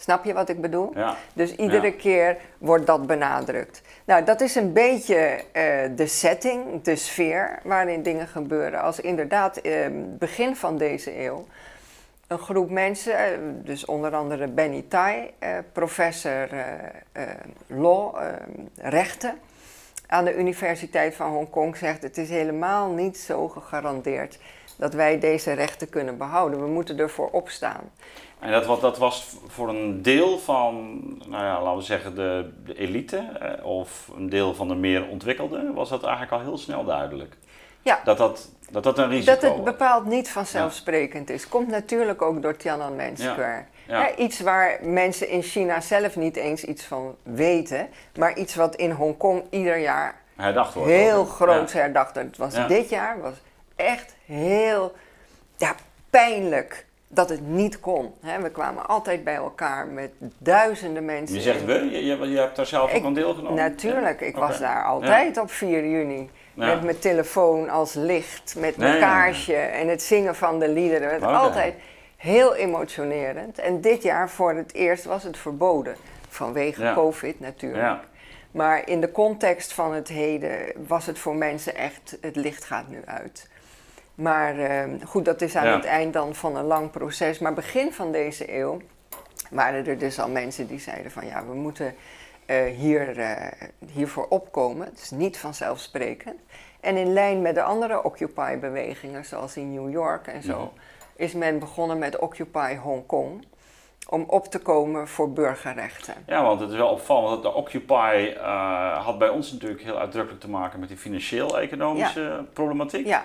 [0.00, 0.90] Snap je wat ik bedoel?
[0.94, 1.16] Ja.
[1.32, 3.82] Dus iedere keer wordt dat benadrukt.
[4.04, 8.80] Nou, dat is een beetje uh, de setting, de sfeer waarin dingen gebeuren.
[8.80, 9.86] Als inderdaad uh,
[10.18, 11.46] begin van deze eeuw
[12.26, 13.14] een groep mensen,
[13.64, 15.30] dus onder andere Benny Tai,
[15.72, 16.48] professor
[17.66, 18.16] law,
[18.76, 19.38] rechten
[20.06, 24.38] aan de Universiteit van Hongkong zegt: het is helemaal niet zo gegarandeerd
[24.76, 26.60] dat wij deze rechten kunnen behouden.
[26.60, 27.90] We moeten ervoor opstaan.
[28.40, 32.50] En dat, wat, dat was voor een deel van, nou ja, laten we zeggen, de,
[32.64, 36.58] de elite eh, of een deel van de meer ontwikkelde, was dat eigenlijk al heel
[36.58, 37.36] snel duidelijk.
[37.82, 38.00] Ja.
[38.04, 41.48] Dat dat, dat, dat een risico Dat het bepaald niet vanzelfsprekend is.
[41.48, 43.64] Komt natuurlijk ook door Tiananmen Square.
[43.86, 44.16] Ja.
[44.16, 48.90] iets waar mensen in China zelf niet eens iets van weten, maar iets wat in
[48.90, 50.90] Hongkong ieder jaar herdacht wordt.
[50.90, 52.14] Heel groot herdacht.
[52.14, 53.34] Het was dit jaar was
[53.76, 54.92] echt heel
[55.56, 55.74] ja,
[56.10, 58.14] pijnlijk dat het niet kon.
[58.40, 61.36] we kwamen altijd bij elkaar met duizenden mensen.
[61.36, 61.90] Je zegt we?
[61.90, 63.54] Je, je, hebt daar zelf ook aan deelgenomen?
[63.54, 66.30] Natuurlijk, ik was daar altijd op 4 juni.
[66.54, 71.12] Met mijn telefoon als licht, met mijn kaarsje en het zingen van de liederen.
[71.12, 71.74] Het altijd
[72.16, 73.58] heel emotionerend.
[73.58, 75.96] En dit jaar voor het eerst was het verboden.
[76.28, 77.98] Vanwege COVID natuurlijk.
[78.50, 82.88] Maar in de context van het heden was het voor mensen echt, het licht gaat
[82.88, 83.48] nu uit.
[84.20, 87.38] Maar ehm, goed, dat is aan het eind dan van een lang proces.
[87.38, 88.80] Maar begin van deze eeuw
[89.50, 91.94] waren er dus al mensen die zeiden van ja, we moeten
[92.46, 93.36] uh, hier, uh,
[93.92, 94.86] hiervoor opkomen.
[94.86, 96.40] Het is niet vanzelfsprekend.
[96.80, 100.72] En in lijn met de andere Occupy-bewegingen, zoals in New York en zo,
[101.16, 103.44] is men begonnen met Occupy Hongkong.
[104.08, 106.14] Om op te komen voor burgerrechten.
[106.26, 109.98] Ja, want het is wel opvallend dat de Occupy uh, had bij ons natuurlijk heel
[109.98, 113.06] uitdrukkelijk te maken met die financieel-economische problematiek.
[113.06, 113.24] Ja.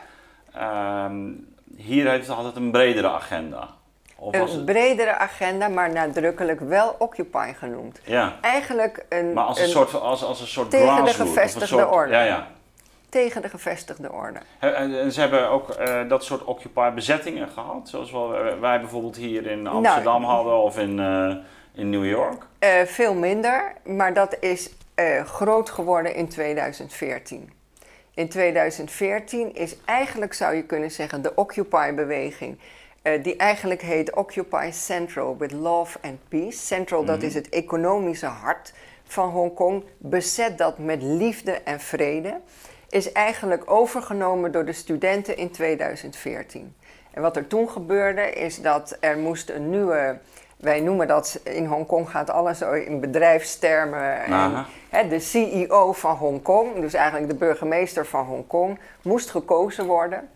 [1.77, 3.69] Hier heeft, het een bredere agenda.
[4.15, 4.65] Of een het...
[4.65, 7.99] bredere agenda, maar nadrukkelijk wel Occupy genoemd.
[8.03, 8.33] Ja.
[8.41, 9.33] Eigenlijk een.
[9.33, 12.11] Maar als een, soort, als, als een soort tegen de gevestigde soort, orde.
[12.11, 12.47] Ja, ja.
[13.09, 14.39] Tegen de gevestigde orde.
[14.59, 19.67] En, ze hebben ook uh, dat soort Occupy-bezettingen gehad, zoals we, wij bijvoorbeeld hier in
[19.67, 21.35] Amsterdam nou, hadden of in, uh,
[21.73, 22.45] in New York?
[22.59, 24.69] Uh, veel minder, maar dat is
[25.25, 27.54] groot geworden in 2014
[28.15, 32.57] in 2014 is eigenlijk, zou je kunnen zeggen, de Occupy-beweging.
[33.03, 36.57] Uh, die eigenlijk heet Occupy Central with Love and Peace.
[36.57, 37.25] Central, dat mhm.
[37.25, 38.73] is het economische hart
[39.03, 39.83] van Hongkong.
[39.97, 42.39] Bezet dat met liefde en vrede.
[42.89, 46.75] Is eigenlijk overgenomen door de studenten in 2014.
[47.11, 50.19] En wat er toen gebeurde, is dat er moest een nieuwe
[50.65, 54.23] wij noemen dat, in Hongkong gaat alles in bedrijfstermen.
[54.23, 60.29] En, hè, de CEO van Hongkong, dus eigenlijk de burgemeester van Hongkong, moest gekozen worden.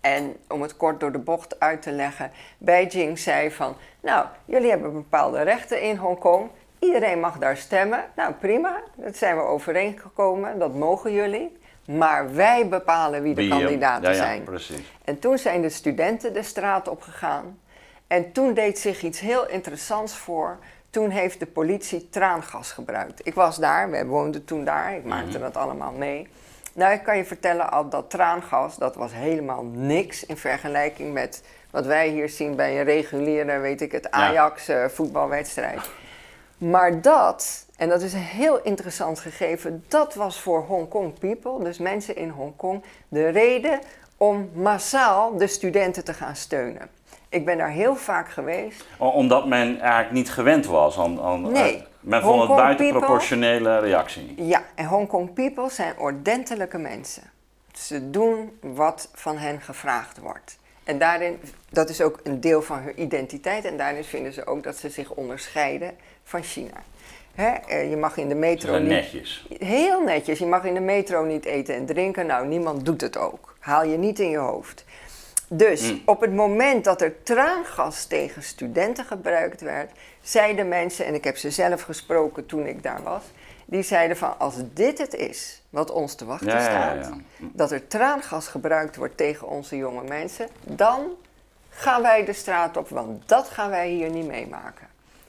[0.00, 4.70] En om het kort door de bocht uit te leggen, Beijing zei van, nou, jullie
[4.70, 6.48] hebben bepaalde rechten in Hongkong.
[6.78, 8.04] Iedereen mag daar stemmen.
[8.16, 11.56] Nou, prima, dat zijn we overeengekomen, dat mogen jullie.
[11.86, 14.42] Maar wij bepalen wie de kandidaten ja, ja, zijn.
[14.42, 14.92] Precies.
[15.04, 17.58] En toen zijn de studenten de straat op gegaan.
[18.06, 20.58] En toen deed zich iets heel interessants voor.
[20.90, 23.26] Toen heeft de politie traangas gebruikt.
[23.26, 25.40] Ik was daar, we woonden toen daar, ik maakte mhm.
[25.40, 26.28] dat allemaal mee.
[26.74, 31.42] Nou, ik kan je vertellen, al dat traangas, dat was helemaal niks in vergelijking met
[31.70, 35.80] wat wij hier zien bij een reguliere, weet ik het, Ajax uh, voetbalwedstrijd.
[36.58, 41.78] Maar dat, en dat is een heel interessant gegeven, dat was voor Hongkong people, dus
[41.78, 43.80] mensen in Hongkong, de reden
[44.16, 46.88] om massaal de studenten te gaan steunen.
[47.34, 48.86] Ik ben daar heel vaak geweest.
[48.98, 51.20] Omdat men eigenlijk niet gewend was aan.
[51.20, 51.76] aan nee.
[51.76, 54.34] Uh, men vond het buitenproportionele reactie.
[54.36, 57.22] Ja, en Hongkong people zijn ordentelijke mensen.
[57.72, 60.58] Ze doen wat van hen gevraagd wordt.
[60.84, 63.64] En daarin, dat is ook een deel van hun identiteit.
[63.64, 66.82] En daarin vinden ze ook dat ze zich onderscheiden van China.
[67.34, 67.50] Hè?
[67.50, 68.88] Eh, je mag in de metro niet.
[68.88, 69.46] netjes.
[69.58, 70.38] Heel netjes.
[70.38, 72.26] Je mag in de metro niet eten en drinken.
[72.26, 73.56] Nou, niemand doet het ook.
[73.58, 74.84] Haal je niet in je hoofd.
[75.48, 76.02] Dus mm.
[76.04, 79.90] op het moment dat er traangas tegen studenten gebruikt werd,
[80.22, 83.22] zeiden mensen, en ik heb ze zelf gesproken toen ik daar was,
[83.64, 88.48] die zeiden van als dit het is wat ons te wachten staat, dat er traangas
[88.48, 91.10] gebruikt wordt tegen onze jonge mensen, dan
[91.70, 94.86] gaan wij de straat op, want dat gaan wij hier niet meemaken.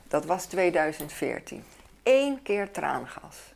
[0.07, 1.63] Dat was 2014.
[2.03, 3.53] Eén keer traangas.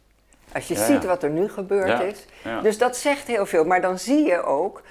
[0.54, 2.26] Als je ziet wat er nu gebeurd is.
[2.62, 3.66] Dus dat zegt heel veel.
[3.66, 4.82] Maar dan zie je ook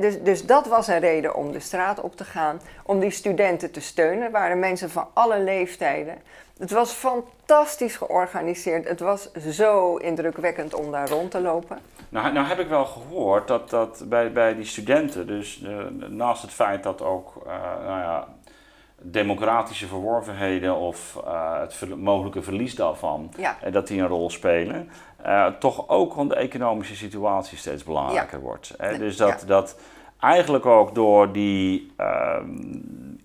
[0.00, 3.70] dus, dus dat was een reden om de straat op te gaan, om die studenten
[3.70, 4.24] te steunen.
[4.24, 6.18] Er waren mensen van alle leeftijden.
[6.58, 8.88] Het was fantastisch georganiseerd.
[8.88, 11.78] Het was zo indrukwekkend om daar rond te lopen.
[12.08, 16.42] Nou, nou heb ik wel gehoord dat, dat bij, bij die studenten, dus uh, naast
[16.42, 17.52] het feit dat ook uh,
[17.86, 18.28] nou ja,
[19.02, 23.56] democratische verworvenheden of uh, het mogelijke verlies daarvan, ja.
[23.70, 24.90] dat die een rol spelen,
[25.58, 28.74] toch ook gewoon de economische situatie steeds belangrijker wordt.
[28.98, 29.78] Dus dat, dat
[30.20, 32.46] eigenlijk ook door die ehm,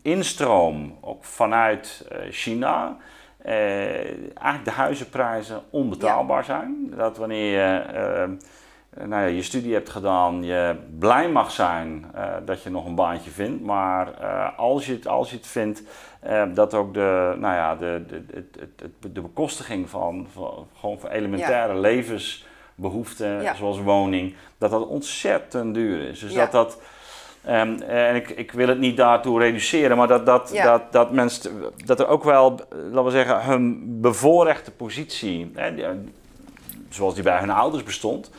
[0.02, 2.98] instroom ook vanuit China
[3.48, 3.96] eh,
[4.34, 6.94] eigenlijk de huizenprijzen onbetaalbaar zijn.
[6.96, 8.38] Dat wanneer je uh,
[9.06, 12.96] nou ja, je studie hebt gedaan, je blij mag zijn uh, dat je nog een
[12.96, 13.64] baantje vindt.
[13.64, 14.14] Maar
[14.56, 15.84] als, je het, als je het vindt,
[16.54, 21.10] dat ook de, nou ja, de, de, de, de, de bekostiging van, van, gewoon van
[21.10, 26.20] elementaire levensbehoeften, zoals woning, dat dat ontzettend duur is.
[26.20, 26.78] Dus dat dat
[27.50, 31.52] Um, en ik, ik, wil het niet daartoe reduceren, maar dat, dat, dat, dat, mensen,
[31.86, 35.96] dat er ook wel, laten we zeggen, hun bevoorrechte positie, hè,
[36.90, 38.32] zoals die bij hun ouders bestond,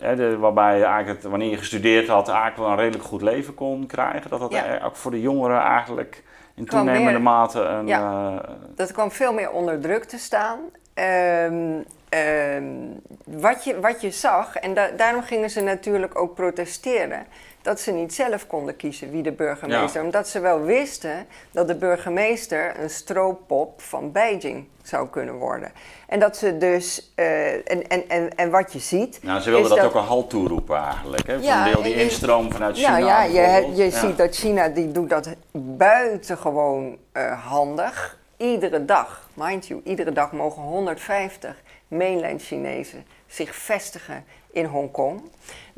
[0.00, 3.54] hè, de, waarbij je eigenlijk, wanneer je gestudeerd had, eigenlijk wel een redelijk goed leven
[3.54, 6.22] kon krijgen, dat dat ook voor de jongeren eigenlijk
[6.54, 7.86] in toenemende mate een.
[7.86, 10.58] Ja, uh, dat kwam veel meer onder druk te staan.
[10.94, 11.84] Um,
[12.18, 17.26] um, wat, je, wat je zag, en da daarom gingen ze natuurlijk ook protesteren
[17.62, 20.02] dat ze niet zelf konden kiezen wie de burgemeester.
[20.02, 25.72] Omdat ze wel wisten dat de burgemeester een stroopop van Beijing zou kunnen worden.
[26.06, 29.18] En dat ze dus, uh, en, en, en, en wat je ziet.
[29.22, 31.26] Nou, ze wilden dat, ook een halt toeroepen eigenlijk.
[31.26, 31.34] Hè?
[31.34, 32.96] Ja, Van deel die instroom vanuit China.
[32.96, 38.18] Ja, ja je, je ziet dat China die doet dat buitengewoon uh, handig.
[38.36, 45.22] Iedere dag, mind you, iedere dag mogen 150 mainland Chinezen zich vestigen in Hongkong.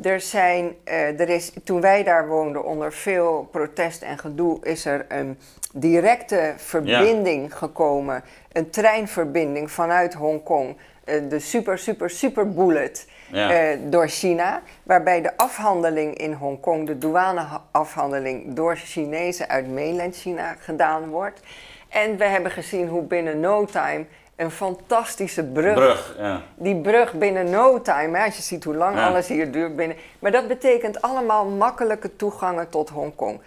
[0.02, 4.84] Er zijn, uh, er is, toen wij daar woonden, onder veel protest en gedoe, is
[4.84, 5.38] er een
[5.72, 8.24] directe verbinding gekomen.
[8.52, 10.76] Een treinverbinding vanuit Hongkong.
[11.04, 13.06] Uh, de super, super, super bullet.
[13.32, 20.56] Uh, door China, waarbij de afhandeling in Hongkong, de douaneafhandeling door Chinezen uit mainland China
[20.58, 21.40] gedaan wordt.
[21.88, 24.04] En we hebben gezien hoe binnen no time
[24.36, 25.74] een fantastische brug.
[25.74, 26.42] brug ja.
[26.54, 29.96] Die brug binnen no time, hè, als je ziet hoe lang alles hier duurt binnen.
[30.18, 33.40] Maar dat betekent allemaal makkelijke toegangen tot Hongkong.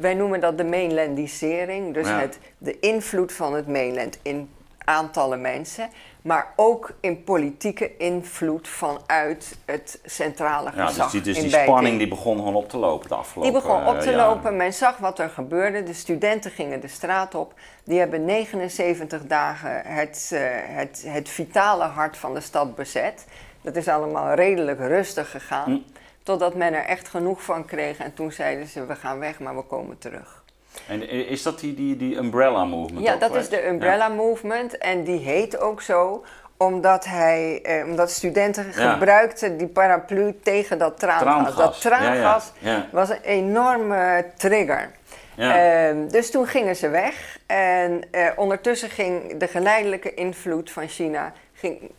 [0.00, 4.50] wij noemen dat de mainlandisering, dus het, de invloed van het mainland in
[4.84, 5.88] aantallen mensen
[6.22, 10.96] maar ook in politieke invloed vanuit het centrale gezag.
[10.96, 13.62] Ja, dus die, dus die spanning die begon gewoon op te lopen de afgelopen Die
[13.62, 14.56] begon op te lopen.
[14.56, 15.82] Men zag wat er gebeurde.
[15.82, 17.54] De studenten gingen de straat op.
[17.84, 23.26] Die hebben 79 dagen het, uh, het, het vitale hart van de stad bezet.
[23.60, 25.70] Dat is allemaal redelijk rustig gegaan.
[25.72, 25.78] Hm.
[26.22, 27.98] Totdat men er echt genoeg van kreeg.
[27.98, 30.37] En toen zeiden ze, we gaan weg, maar we komen terug.
[30.86, 33.06] En is dat die, die, die umbrella movement?
[33.06, 36.24] Ja, dat is de umbrella movement en die heet ook zo
[36.56, 41.56] omdat, hij, eh, omdat studenten gebruikten die paraplu tegen dat traangas.
[41.56, 42.52] Dat traangas
[42.92, 44.90] was een enorme trigger.
[45.36, 51.32] Ehm, dus toen gingen ze weg en eh, ondertussen ging de geleidelijke invloed van China
[51.52, 51.90] ging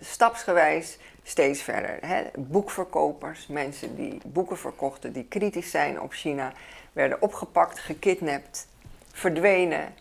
[0.00, 1.98] stapsgewijs steeds verder.
[2.00, 2.22] Hè.
[2.36, 6.52] Boekverkopers, mensen die boeken verkochten die kritisch zijn op China,
[6.92, 8.68] werden opgepakt, gekidnapt,
[9.12, 9.94] verdwenen,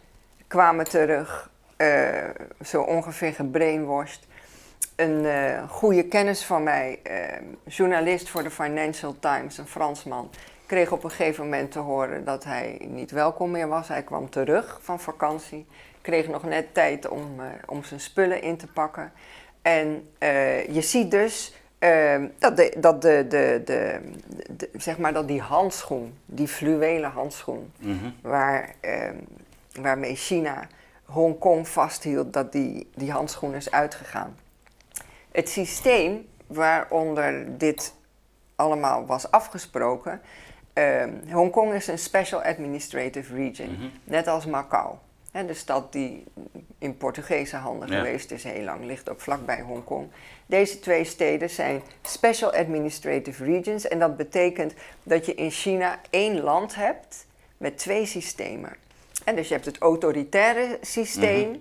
[0.48, 2.30] kwamen terug, uh,
[2.66, 4.28] zo ongeveer gebrainwashed.
[4.96, 7.14] Een uh, goede kennis van mij, uh,
[7.66, 10.30] journalist voor de Financial Times, een Fransman,
[10.66, 13.88] kreeg op een gegeven moment te horen dat hij niet welkom meer was.
[13.88, 15.66] Hij kwam terug van vakantie,
[16.02, 19.12] kreeg nog net tijd om, om zijn spullen in te pakken.
[19.62, 20.10] En
[20.70, 26.18] je ziet dus Ehm, dat, de, dat, de, de, de, zeg maar dat die handschoen,
[26.26, 28.10] die fluwelen handschoen, mhm.
[28.22, 29.10] waar, uh,
[29.82, 30.68] waarmee China
[31.06, 34.36] Hongkong vasthield, dat die, die handschoen is uitgegaan.
[35.32, 37.94] Het systeem waaronder dit
[38.56, 40.22] allemaal was afgesproken,
[40.74, 43.88] uh, Hongkong is een Special Administrative Region, mhm.
[44.04, 44.96] net als Macau.
[45.32, 46.24] de stad die
[46.78, 50.08] in Portugese handen geweest is heel lang, ligt ook vlakbij Hongkong.
[50.50, 56.42] Deze twee steden zijn Special Administrative Regions en dat betekent dat je in China één
[56.42, 57.26] land hebt
[57.58, 58.76] met twee systemen.
[59.26, 61.60] En dus je hebt het autoritaire systeem mhm.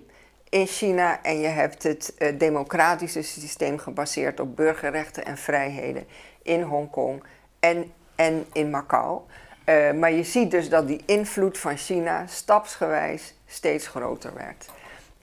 [0.49, 6.07] in China en je hebt het uh, democratische systeem gebaseerd op burgerrechten en vrijheden
[6.41, 7.23] in Hongkong
[7.59, 9.21] en, en in Macau.
[9.65, 14.69] Uh, maar je ziet dus dat die invloed van China stapsgewijs steeds groter werd.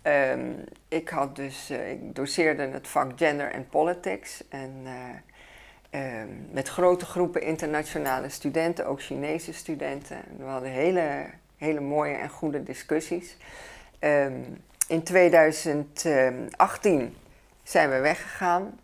[0.07, 4.45] Um, ik, had dus, uh, ik doseerde het vak Gender and Politics.
[4.49, 4.93] En uh,
[6.21, 10.19] um, met grote groepen internationale studenten, ook Chinese studenten.
[10.39, 13.37] We hadden hele, hele mooie en goede discussies.
[14.01, 17.17] Um, in 2018
[17.63, 18.81] zijn we weggegaan.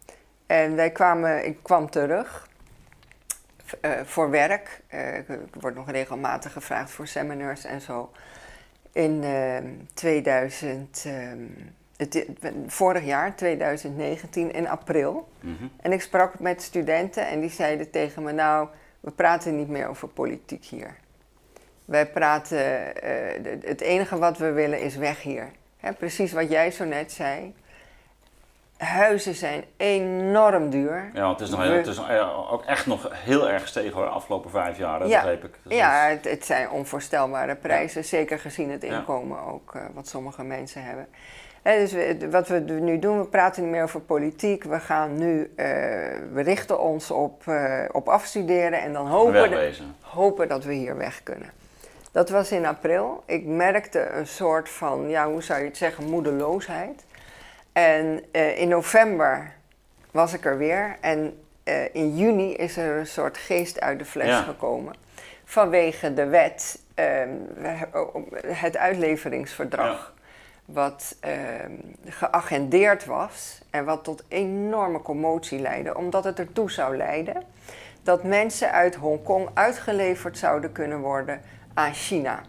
[0.46, 2.48] En wij kwamen, ik kwam terug
[3.80, 4.80] uh, voor werk.
[5.28, 8.10] ik word nog regelmatig gevraagd voor seminars en zo
[8.92, 9.24] in
[9.94, 11.38] 2000, uh, ehm,
[11.96, 12.26] het,
[12.66, 15.28] vorig jaar, 2019, in april.
[15.40, 15.64] Mhm.
[15.80, 18.68] En ik sprak met studenten en die zeiden tegen me, nou,
[19.00, 20.96] we praten niet meer over politiek hier.
[21.84, 25.50] Wij praten, uh, het enige wat we willen is weg hier.
[25.76, 27.54] Hè, precies wat jij zo net zei
[28.84, 31.10] huizen zijn enorm duur.
[31.14, 32.00] Ja, het is, nog, het is
[32.50, 35.54] ook echt nog heel erg gestegen hoor, de afgelopen vijf jaar, dat ja, begreep ik.
[35.62, 40.44] Dus ja, het, het, zijn onvoorstelbare prijzen, zeker gezien het inkomen ook, uh, wat sommige
[40.44, 41.06] mensen hebben.
[41.62, 41.94] dus
[42.30, 44.64] wat we nu doen, we praten niet meer over politiek.
[44.64, 45.46] We gaan nu, uh,
[46.32, 50.96] we richten ons op, uh, op afstuderen en dan hopen, de, hopen dat we hier
[50.96, 51.50] weg kunnen.
[52.12, 53.22] Dat was in april.
[53.26, 57.04] Ik merkte een soort van, ja, hoe zou je het zeggen, moedeloosheid.
[57.72, 59.52] En uh, in november
[60.10, 60.96] was ik er weer.
[61.00, 64.42] En uh, in juni is er een soort geest uit de fles ja.
[64.42, 64.94] gekomen.
[65.44, 67.48] Vanwege de wet, um,
[68.46, 70.14] het uitleveringsverdrag.
[70.14, 70.20] Ja.
[70.64, 71.16] Wat
[71.64, 77.42] um, geagendeerd was en wat tot enorme commotie leidde, omdat het ertoe zou leiden
[78.02, 81.40] dat mensen uit Hongkong uitgeleverd zouden kunnen worden
[81.74, 82.40] aan China.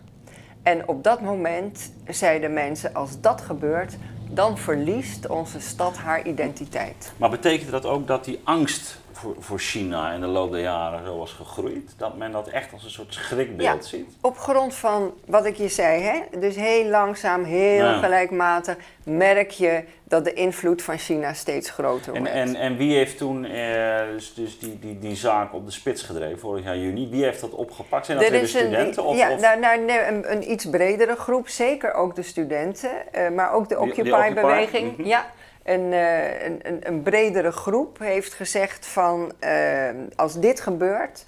[0.63, 3.97] En op dat moment zeiden mensen: als dat gebeurt,
[4.33, 7.11] dan verliest onze stad haar identiteit.
[7.17, 11.05] Maar betekent dat ook dat die angst voor, voor China in de loop der jaren
[11.05, 11.93] zo was gegroeid?
[11.97, 14.17] Dat men dat echt als een soort schrikbeeld ja, ziet?
[14.21, 16.39] Op grond van wat ik je zei, hè?
[16.39, 17.99] dus heel langzaam, heel ja.
[17.99, 22.27] gelijkmatig merk je dat de invloed van China steeds groter wordt.
[22.27, 25.71] En, en, en wie heeft toen eh, dus, dus die, die, die zaak op de
[25.71, 27.09] spits gedreven vorig jaar juni?
[27.09, 28.05] Wie heeft dat opgepakt?
[28.05, 29.03] Zijn dat weer de studenten?
[29.03, 29.41] Een, of, ja, of?
[29.41, 33.69] Nou, nou, nee, een, een, iets bredere groep, zeker ook de studenten, uh, maar ook
[33.69, 34.89] de Occupy-beweging.
[34.89, 35.05] Mm -hmm.
[35.05, 35.25] Ja
[35.63, 41.25] een, uh, een, een, een, bredere groep heeft gezegd van uh, als dit gebeurt,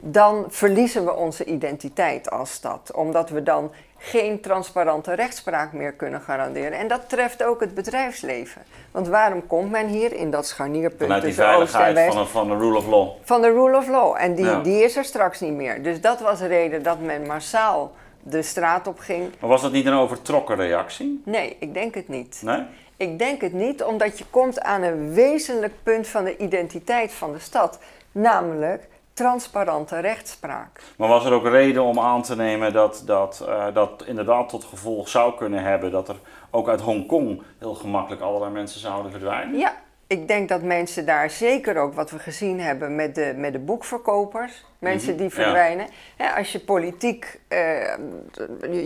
[0.00, 2.92] dan verliezen we onze identiteit als stad.
[2.94, 6.72] Omdat we dan geen transparante rechtspraak meer kunnen garanderen.
[6.72, 8.62] En dat treft ook het bedrijfsleven.
[8.90, 12.76] Want waarom komt men hier in dat scharnierpunt Vanuit die veiligheid van, van de rule
[12.76, 13.08] of law.
[13.22, 14.16] Van de rule of law.
[14.18, 14.60] En die, ja.
[14.60, 15.82] die is er straks niet meer.
[15.82, 19.30] Dus dat was de reden dat men massaal de straat op ging.
[19.40, 21.22] Maar was dat niet een overtrokken reactie?
[21.24, 22.40] Nee, ik denk het niet.
[22.44, 22.62] Nee?
[22.98, 27.32] Ik denk het niet, omdat je komt aan een wezenlijk punt van de identiteit van
[27.32, 27.78] de stad,
[28.12, 30.80] namelijk transparante rechtspraak.
[30.96, 34.64] Maar was er ook reden om aan te nemen dat dat, uh, dat inderdaad tot
[34.64, 36.16] gevolg zou kunnen hebben dat er
[36.50, 39.58] ook uit Hongkong heel gemakkelijk allerlei mensen zouden verdwijnen?
[39.58, 39.72] Ja,
[40.06, 43.58] ik denk dat mensen daar zeker ook wat we gezien hebben met de, met de
[43.58, 45.86] boekverkopers, mensen die verdwijnen.
[46.18, 46.36] Ja.
[46.36, 47.58] Als je politiek uh,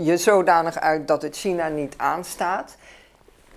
[0.05, 2.77] je zodanig uit dat het China niet aanstaat,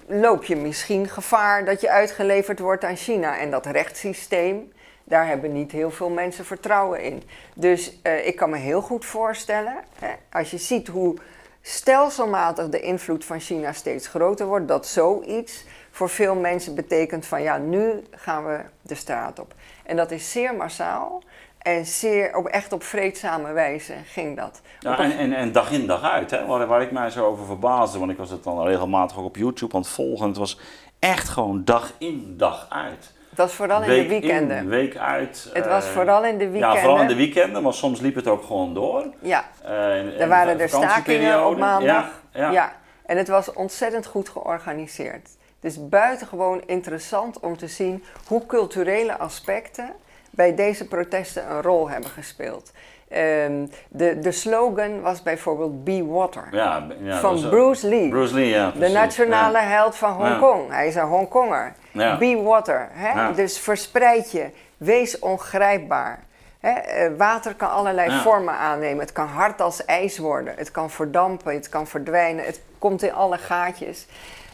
[0.07, 3.39] loop je misschien gevaar dat je uitgeleverd wordt aan China.
[3.39, 4.71] En dat rechtssysteem,
[5.03, 7.23] daar hebben niet heel veel mensen vertrouwen in.
[7.55, 11.17] Dus uh, ik kan me heel goed voorstellen, hè, als je ziet hoe
[11.61, 17.41] stelselmatig de invloed van China steeds groter wordt, dat zoiets voor veel mensen betekent van
[17.41, 19.53] ja, nu gaan we de straat op.
[19.83, 21.23] En dat is zeer massaal.
[21.65, 24.61] En zeer, op, echt op vreedzame wijze ging dat.
[24.79, 26.45] Ja, en, en, en, dag in dag uit, hè?
[26.45, 29.35] Waar, waar ik mij zo over verbaasde, want ik was het dan regelmatig ook op
[29.35, 30.27] YouTube aan het volgen.
[30.27, 30.59] Het was
[30.99, 33.13] echt gewoon dag in dag uit.
[33.29, 34.57] Het was vooral in de weekenden.
[34.57, 35.49] In, week uit.
[35.53, 36.75] Het was uh, vooral in de weekenden.
[36.75, 39.05] Ja, vooral in de weekenden, maar soms liep het ook gewoon door.
[39.19, 42.21] Ja, uh, in, er waren er stakingen op maandag.
[42.31, 42.51] Ja, ja.
[42.51, 42.75] ja,
[43.05, 45.29] en het was ontzettend goed georganiseerd.
[45.61, 49.93] Het is buitengewoon interessant om te zien hoe culturele aspecten
[50.35, 52.71] bij deze protesten een rol hebben gespeeld.
[53.11, 56.47] Um, de, de slogan was bijvoorbeeld Be Water.
[56.51, 58.09] Ja, ja, van Bruce Lee.
[58.09, 58.71] Bruce Lee, ja.
[58.71, 60.71] De nationale held van Hongkong.
[60.71, 61.73] Hij is een Hongkonger.
[61.91, 62.87] Be Water.
[62.91, 63.33] Hè?
[63.33, 64.49] Dus verspreid je.
[64.77, 66.19] Wees ongrijpbaar.
[66.59, 66.73] Eh,
[67.17, 68.99] water kan allerlei vormen aannemen.
[68.99, 70.53] Het kan hard als ijs worden.
[70.57, 71.53] Het kan verdampen.
[71.53, 72.45] Het kan verdwijnen.
[72.45, 74.07] Het komt in alle gaatjes.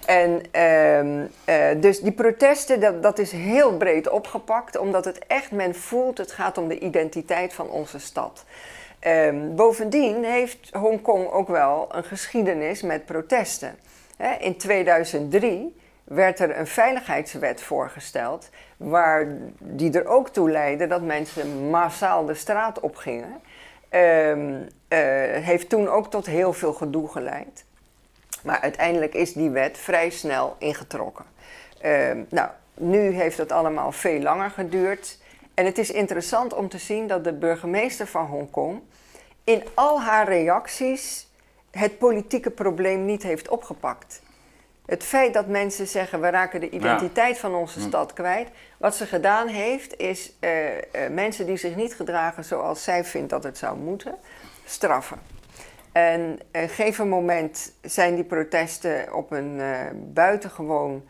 [0.06, 5.52] En ehm, eh, dus die protesten, dat, dat is heel breed opgepakt, omdat het echt,
[5.52, 8.46] men voelt, het gaat om de identiteit van onze stad.
[9.08, 13.76] Um, bovendien heeft Hongkong ook wel een geschiedenis met protesten.
[14.40, 19.28] in 2003 werd er een veiligheidswet voorgesteld, waar,
[19.60, 23.42] die er ook toe leidde dat mensen massaal de straat op gingen.
[23.90, 24.68] Um,
[25.42, 27.66] heeft toen ook tot heel veel gedoe geleid.
[28.44, 31.26] Maar uiteindelijk is die wet vrij snel ingetrokken.
[31.82, 35.18] Ehm, nou, nu heeft het allemaal veel langer geduurd.
[35.54, 38.82] En het is interessant om te zien dat de burgemeester van Hongkong
[39.44, 41.28] in al haar reacties
[41.72, 44.22] het politieke probleem niet heeft opgepakt.
[44.86, 47.88] Het feit dat mensen zeggen we raken de identiteit van onze hm.
[47.88, 48.50] stad kwijt.
[48.78, 53.30] Wat ze gedaan heeft is uh, uh, mensen die zich niet gedragen zoals zij vindt
[53.30, 54.16] dat het zou moeten,
[54.66, 55.31] straffen.
[55.92, 61.04] En op een gegeven moment zijn die protesten op een uh, buitengewoon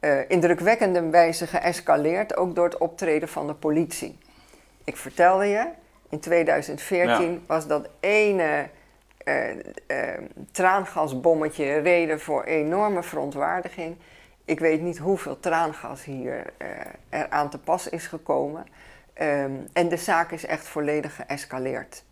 [0.00, 4.18] uh, indrukwekkende wijze geëscaleerd, ook door het optreden van de politie.
[4.84, 5.66] Ik vertelde je,
[6.08, 8.68] in 2014 was dat ene
[9.24, 9.34] uh,
[10.52, 13.96] traangasbommetje reden voor enorme verontwaardiging.
[14.44, 16.52] Ik weet niet hoeveel traangas hier
[17.08, 18.66] er aan te pas is gekomen.
[19.22, 22.04] Um, en de zaak is echt volledig geëscaleerd.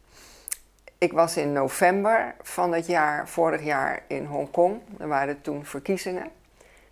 [0.98, 4.80] Ik was in november van het jaar, vorig jaar in Hongkong.
[4.98, 6.28] Er waren toen verkiezingen.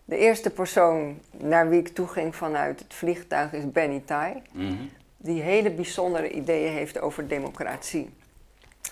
[0.04, 4.42] De eerste persoon naar wie ik toe ging vanuit het vliegtuig is Benny Tai.
[4.52, 4.74] Mhm.
[5.16, 8.10] Die hele bijzondere ideeën heeft over democratie.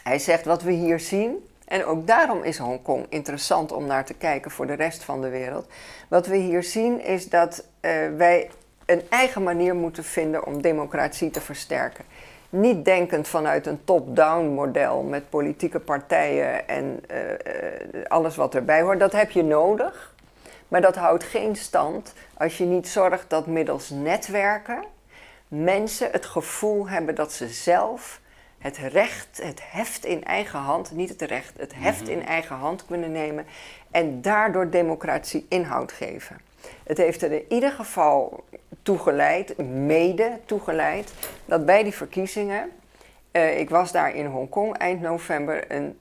[0.03, 4.15] Hij zegt wat we hier zien, en ook daarom is Hongkong interessant om naar te
[4.15, 5.67] kijken voor de rest van de wereld.
[6.09, 8.51] Wat we hier zien is dat uh, wij
[8.87, 12.05] een eigen manier moeten vinden om democratie te versterken
[12.53, 18.83] niet denkend vanuit een top-down model met politieke partijen en uh, uh, alles wat erbij
[18.83, 19.01] hoort.
[19.01, 20.15] Dat heb je nodig,
[20.69, 24.85] maar dat houdt geen stand als je niet zorgt dat middels netwerken
[25.49, 28.21] mensen het gevoel hebben dat ze zelf
[28.59, 32.11] het recht, het heft in eigen hand, niet het recht, het heft mhm.
[32.11, 33.47] in eigen hand kunnen nemen
[33.91, 36.37] en daardoor democratie inhoud geven.
[36.85, 38.45] Het heeft er in ieder geval
[38.83, 41.13] toegeleid, mede toegeleid,
[41.45, 42.71] dat bij die verkiezingen,
[43.33, 45.99] uh, ik was daar in Hongkong eind november, een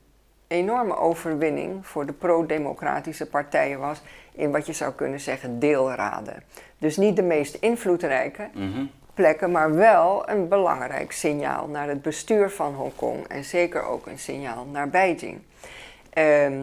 [0.47, 4.01] enorme overwinning voor de pro-democratische partijen was
[4.32, 6.43] in wat je zou kunnen zeggen deelraden.
[6.78, 8.86] Dus niet de meest invloedrijke mhm.
[9.14, 14.20] plekken, maar wel een belangrijk signaal naar het bestuur van Hongkong en zeker ook een
[14.20, 15.39] signaal naar Beijing.
[16.14, 16.59] Uh,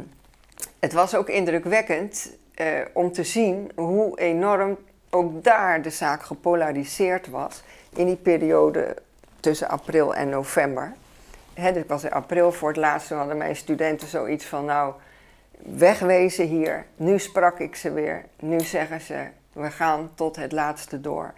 [0.79, 4.79] het was ook indrukwekkend uh, om te zien hoe enorm
[5.11, 7.63] ook daar de zaak gepolariseerd was
[7.95, 8.97] in die periode
[9.41, 10.93] tussen april en november.
[11.55, 14.95] Hè, dit was in april voor het laatst, toen hadden mijn studenten zoiets van, nou,
[15.59, 16.87] wegwezen hier.
[16.97, 18.25] Nu sprak ik ze weer.
[18.39, 21.35] Nu zeggen ze, we gaan tot het laatste door.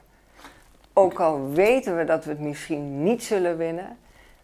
[0.93, 3.99] Ook al weten we dat we het misschien niet zullen winnen,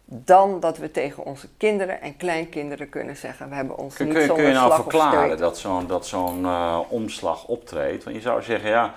[0.09, 4.25] dan dat we tegen onze kinderen en kleinkinderen kunnen zeggen: we hebben ons niet kun,
[4.25, 5.57] zonder Kun je nou verklaren dat
[6.07, 8.03] zo'n uh, omslag optreedt?
[8.03, 8.93] Want je zou zeggen, ja,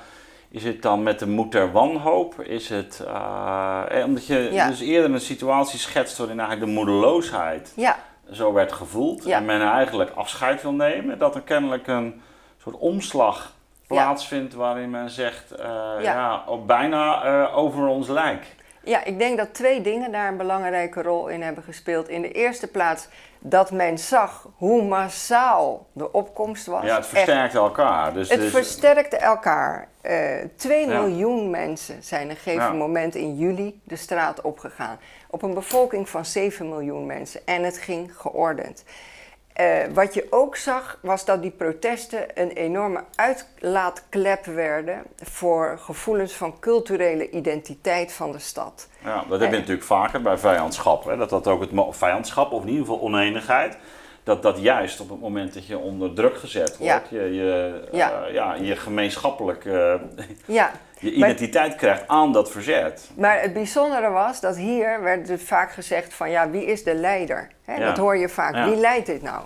[0.49, 2.41] is het dan met de moed der wanhoop?
[2.41, 7.73] Is het, uh, eh, omdat je dus eerder een situatie schetst waarin eigenlijk de moedeloosheid
[7.77, 7.99] ja.
[8.33, 12.23] zo werd gevoeld en men eigenlijk afscheid wil nemen, dat er kennelijk een
[12.63, 13.55] soort omslag
[13.87, 15.67] plaatsvindt waarin men zegt, uh,
[16.03, 16.45] ja.
[16.67, 18.59] bijna over ons lijk.
[18.83, 22.09] Ja, ik denk dat twee dingen daar een belangrijke rol in hebben gespeeld.
[22.09, 23.09] In de eerste plaats
[23.39, 26.85] dat men zag hoe massaal de opkomst was.
[26.85, 28.13] Ja, het versterkte elkaar.
[28.13, 29.89] Dus, het versterkte elkaar.
[30.03, 30.13] Uh,
[30.57, 34.99] twee miljoen mensen zijn op een gegeven moment in juli de straat opgegaan.
[35.31, 37.41] Op een bevolking van 7 miljoen mensen.
[37.45, 38.85] En het ging geordend.
[39.61, 46.33] Uh, wat je ook zag, was dat die protesten een enorme uitlaatklep werden voor gevoelens
[46.33, 48.89] van culturele identiteit van de stad.
[49.05, 51.05] Ja, dat heb je natuurlijk vaker bij vijandschap.
[51.05, 51.17] Hè?
[51.17, 53.77] Dat dat ook het vijandschap, of in ieder geval oneenigheid,
[54.23, 58.27] dat dat juist op het moment dat je onder druk gezet wordt, je, je, ja.
[58.27, 59.95] Uh, ja, je gemeenschappelijk uh,
[60.47, 60.71] ja.
[61.01, 63.11] je identiteit krijgt aan dat verzet.
[63.15, 66.95] Maar het bijzondere was dat hier werd dus vaak gezegd van ja, wie is de
[66.95, 67.49] leider?
[67.65, 67.85] Hè?
[67.85, 68.65] Dat hoor je vaak.
[68.65, 69.45] Wie leidt dit nou?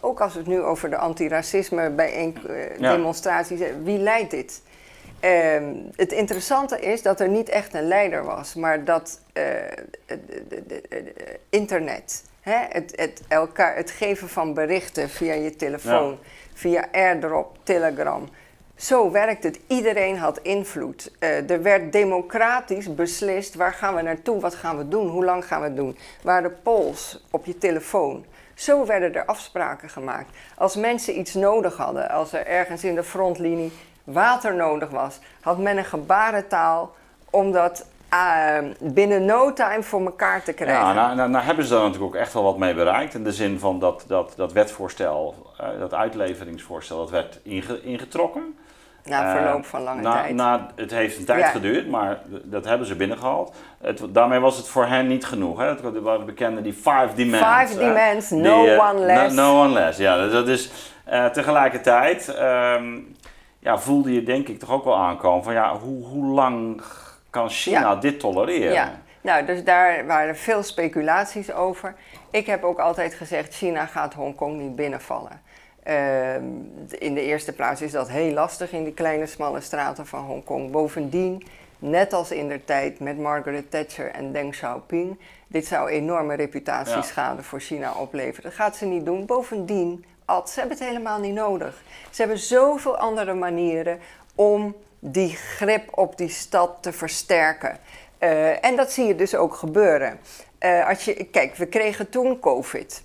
[0.00, 4.62] Ook als we het nu over de antiracisme bij uh, demonstraties hebben, wie leidt dit?
[5.20, 5.30] Uh,
[5.96, 9.20] het interessante is dat er niet echt een leider was, maar dat
[11.50, 12.66] internet Hè?
[12.68, 16.18] Het, het, elkaar, het geven van berichten via je telefoon,
[16.54, 18.28] via AirDrop, Telegram.
[18.76, 19.60] Zo werkt het.
[19.66, 21.12] Iedereen had invloed.
[21.20, 25.44] Uh, er werd democratisch beslist waar gaan we naartoe, wat gaan we doen, hoe lang
[25.44, 25.98] gaan we het doen.
[26.22, 28.24] Waar de pols op je telefoon.
[28.54, 30.36] Zo werden er afspraken gemaakt.
[30.56, 33.72] Als mensen iets nodig hadden, als er ergens in de frontlinie
[34.04, 36.94] water nodig was, had men een gebarentaal
[37.30, 37.84] om dat
[38.14, 40.86] uh, binnen no time voor elkaar te krijgen.
[40.86, 43.14] Ja, nou, nou, nou, hebben ze daar natuurlijk ook echt wel wat mee bereikt.
[43.14, 48.56] In de zin van dat, dat, dat wetvoorstel, uh, dat uitleveringsvoorstel, dat werd inge, ingetrokken.
[49.04, 50.34] Na verloop van lange na, tijd.
[50.34, 51.48] Na, het heeft een tijd ja.
[51.48, 53.54] geduurd, maar dat hebben ze binnengehaald.
[53.80, 55.58] Het, daarmee was het voor hen niet genoeg.
[55.58, 55.64] Hè?
[55.64, 57.72] Het waren bekende die five demands.
[57.72, 59.34] Five demands, no die, one less.
[59.34, 60.26] No, no, one less, ja.
[60.26, 60.70] Dat is
[61.10, 63.16] uh, tegelijkertijd um,
[63.58, 66.82] ja, voelde je denk ik toch ook wel aankomen van ja, hoe, hoe lang
[67.30, 68.72] kan China dit tolereren?
[68.72, 69.00] Ja.
[69.20, 71.94] Nou, dus daar waren veel speculaties over.
[72.30, 75.42] Ik heb ook altijd gezegd, China gaat Hongkong niet binnenvallen.
[75.86, 76.34] Uh,
[76.98, 80.70] in de eerste plaats is dat heel lastig in die kleine smalle straten van Hongkong.
[80.70, 81.46] Bovendien,
[81.78, 87.36] net als in de tijd met Margaret Thatcher en Deng Xiaoping, dit zou enorme reputatieschade
[87.36, 87.42] ja.
[87.42, 88.42] voor China opleveren.
[88.42, 89.26] Dat gaat ze niet doen.
[89.26, 91.82] Bovendien, Ad, ze hebben het helemaal niet nodig.
[92.10, 93.98] Ze hebben zoveel andere manieren
[94.34, 97.78] om die grip op die stad te versterken.
[98.20, 100.18] Uh, en dat zie je dus ook gebeuren.
[100.60, 103.00] Uh, als je, kijk, we kregen toen COVID.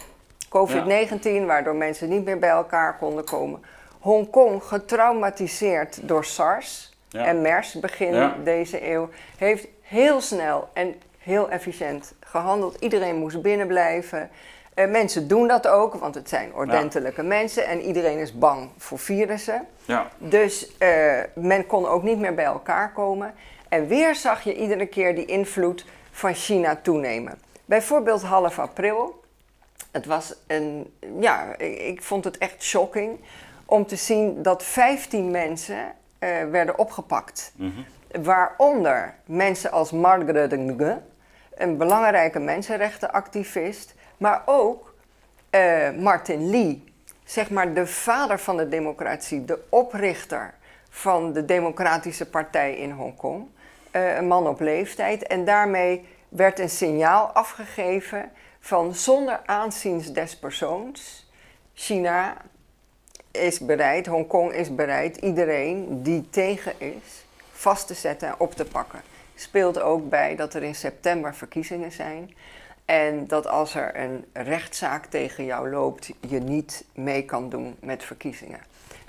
[0.47, 1.45] COVID-19, ja.
[1.45, 3.61] waardoor mensen niet meer bij elkaar konden komen.
[3.99, 7.25] Hongkong, getraumatiseerd door SARS ja.
[7.25, 8.35] en MERS begin ja.
[8.43, 12.77] deze eeuw, heeft heel snel en heel efficiënt gehandeld.
[12.79, 14.29] Iedereen moest binnenblijven.
[14.75, 18.99] Uh, mensen doen dat ook, want het zijn ordentelijke mensen en iedereen is bang voor
[18.99, 19.67] virussen.
[19.85, 20.07] Ja.
[20.17, 23.33] Dus uh, men kon ook niet meer bij elkaar komen.
[23.69, 27.39] En weer zag je iedere keer die invloed van China toenemen.
[27.65, 29.21] Bijvoorbeeld half april.
[29.91, 33.19] Het was een, ja, ik vond het echt shocking
[33.65, 35.77] om te zien dat 15 mensen
[36.19, 37.53] uh, werden opgepakt.
[37.55, 38.23] Mm -hmm.
[38.23, 40.97] Waaronder mensen als Margaret Ng,
[41.55, 44.93] een belangrijke mensenrechtenactivist, maar ook
[45.51, 46.83] uh, Martin Lee,
[47.23, 50.53] zeg maar de vader van de democratie, de oprichter
[50.89, 53.47] van de Democratische Partij in Hongkong.
[53.91, 55.27] Uh, een man op leeftijd.
[55.27, 61.29] En daarmee werd een signaal afgegeven van zonder aanziens des persoons.
[61.73, 62.37] China
[63.31, 68.65] is bereid, Hongkong is bereid, iedereen die tegen is, vast te zetten en op te
[68.65, 69.01] pakken.
[69.35, 72.33] Speelt ook bij dat er in september verkiezingen zijn.
[72.85, 78.03] En dat als er een rechtszaak tegen jou loopt, je niet mee kan doen met
[78.03, 78.59] verkiezingen.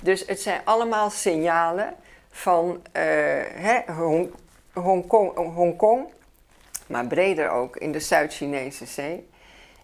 [0.03, 1.95] Dus het zijn allemaal signalen
[2.31, 3.03] van uh,
[3.53, 4.31] hè, Hong,
[4.73, 6.07] Hongkong, Hongkong,
[6.87, 9.29] maar breder ook in de Zuid-Chinese zee.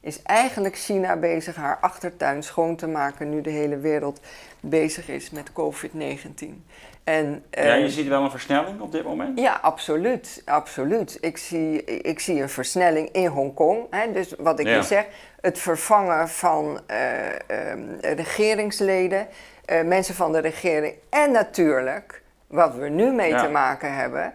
[0.00, 4.20] Is eigenlijk China bezig haar achtertuin schoon te maken nu de hele wereld
[4.60, 6.64] bezig is met COVID-19.
[7.10, 9.38] En, uh, ja, je ziet wel een versnelling op dit moment?
[9.38, 10.42] Ja, absoluut.
[10.44, 11.18] absoluut.
[11.20, 13.86] Ik, zie, ik zie een versnelling in Hongkong.
[13.90, 14.76] Hè, dus wat ik ja.
[14.76, 15.06] nu zeg,
[15.40, 19.26] het vervangen van uh, um, regeringsleden,
[19.66, 23.42] uh, mensen van de regering en natuurlijk, wat we nu mee ja.
[23.42, 24.34] te maken hebben,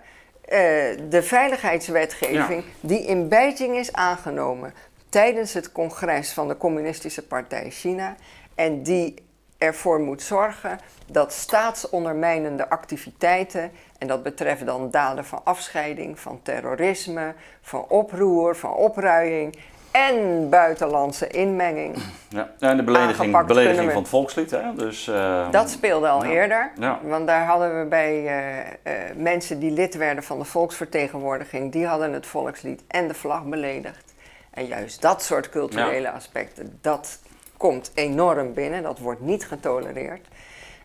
[1.09, 2.71] de veiligheidswetgeving ja.
[2.79, 4.73] die in Beijing is aangenomen
[5.09, 8.15] tijdens het congres van de Communistische Partij China
[8.55, 9.24] en die
[9.57, 17.33] ervoor moet zorgen dat staatsondermijnende activiteiten, en dat betreft dan daden van afscheiding, van terrorisme,
[17.61, 19.57] van oproer, van opruiing
[19.91, 21.97] en buitenlandse inmenging.
[22.29, 24.51] Ja, en de belediging, belediging van het volkslied.
[24.51, 24.73] Hè?
[24.75, 26.29] Dus, uh, dat speelde al ja.
[26.29, 26.99] eerder, ja.
[27.03, 31.85] want daar hadden we bij uh, uh, mensen die lid werden van de volksvertegenwoordiging, die
[31.85, 34.13] hadden het volkslied en de vlag beledigd.
[34.51, 37.19] En juist dat soort culturele aspecten, dat
[37.57, 40.27] komt enorm binnen, dat wordt niet getolereerd.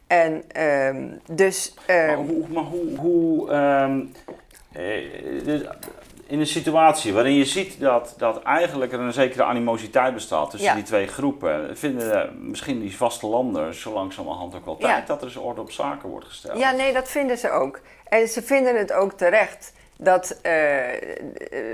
[0.07, 1.75] En um, dus.
[1.91, 2.49] Um, maar hoe.
[2.49, 4.13] Maar hoe, hoe um,
[4.73, 5.61] eh,
[6.27, 10.69] in een situatie waarin je ziet dat, dat eigenlijk er een zekere animositeit bestaat tussen
[10.69, 10.75] ja.
[10.75, 15.05] die twee groepen, vinden misschien die vaste landen zo langzamerhand ook wel tijd ja.
[15.07, 16.59] dat er eens orde op zaken wordt gesteld.
[16.59, 17.81] Ja, nee, dat vinden ze ook.
[18.09, 20.53] En ze vinden het ook terecht dat uh,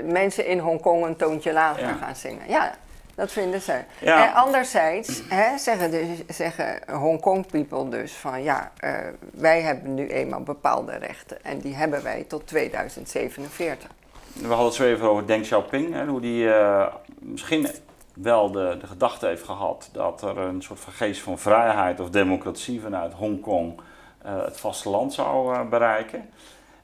[0.03, 1.93] mensen in Hongkong een toontje lager ja.
[1.93, 2.49] gaan zingen.
[2.49, 2.73] Ja,
[3.17, 3.79] dat vinden ze.
[4.01, 4.27] Ja.
[4.27, 8.91] En anderzijds hè, zeggen, de, zeggen Hongkong people dus van ja, uh,
[9.31, 13.89] wij hebben nu eenmaal bepaalde rechten en die hebben wij tot 2047.
[14.33, 16.87] We hadden het zo even over Deng Xiaoping, hè, hoe die uh,
[17.19, 17.67] misschien
[18.13, 22.09] wel de, de gedachte heeft gehad dat er een soort van geest van vrijheid of
[22.09, 23.79] democratie vanuit Hongkong
[24.25, 26.29] uh, het vasteland zou bereiken.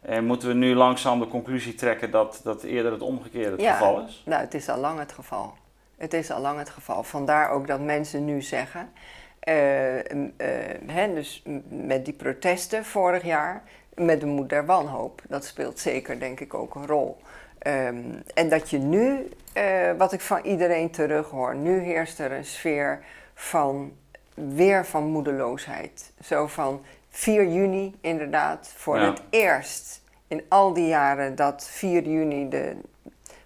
[0.01, 3.73] En moeten we nu langzaam de conclusie trekken dat, dat eerder het omgekeerde het ja,
[3.73, 4.23] geval is?
[4.25, 5.53] Nou, het is al lang het geval.
[6.03, 7.03] Het is al lang het geval.
[7.03, 8.91] Vandaar ook dat mensen nu zeggen.
[10.87, 13.63] hè, dus met die protesten vorig jaar,
[13.95, 15.21] met de moed der wanhoop.
[15.27, 17.21] Dat speelt zeker, denk ik, ook een rol.
[17.59, 17.97] Ehm,
[18.33, 19.29] en dat je nu,
[19.97, 23.93] wat ik van iedereen terughoor, nu heerst er een sfeer van
[24.33, 26.11] weer van moedeloosheid.
[26.23, 32.49] Zo van 4 juni inderdaad, voor het eerst in al die jaren dat 4 juni
[32.49, 32.75] de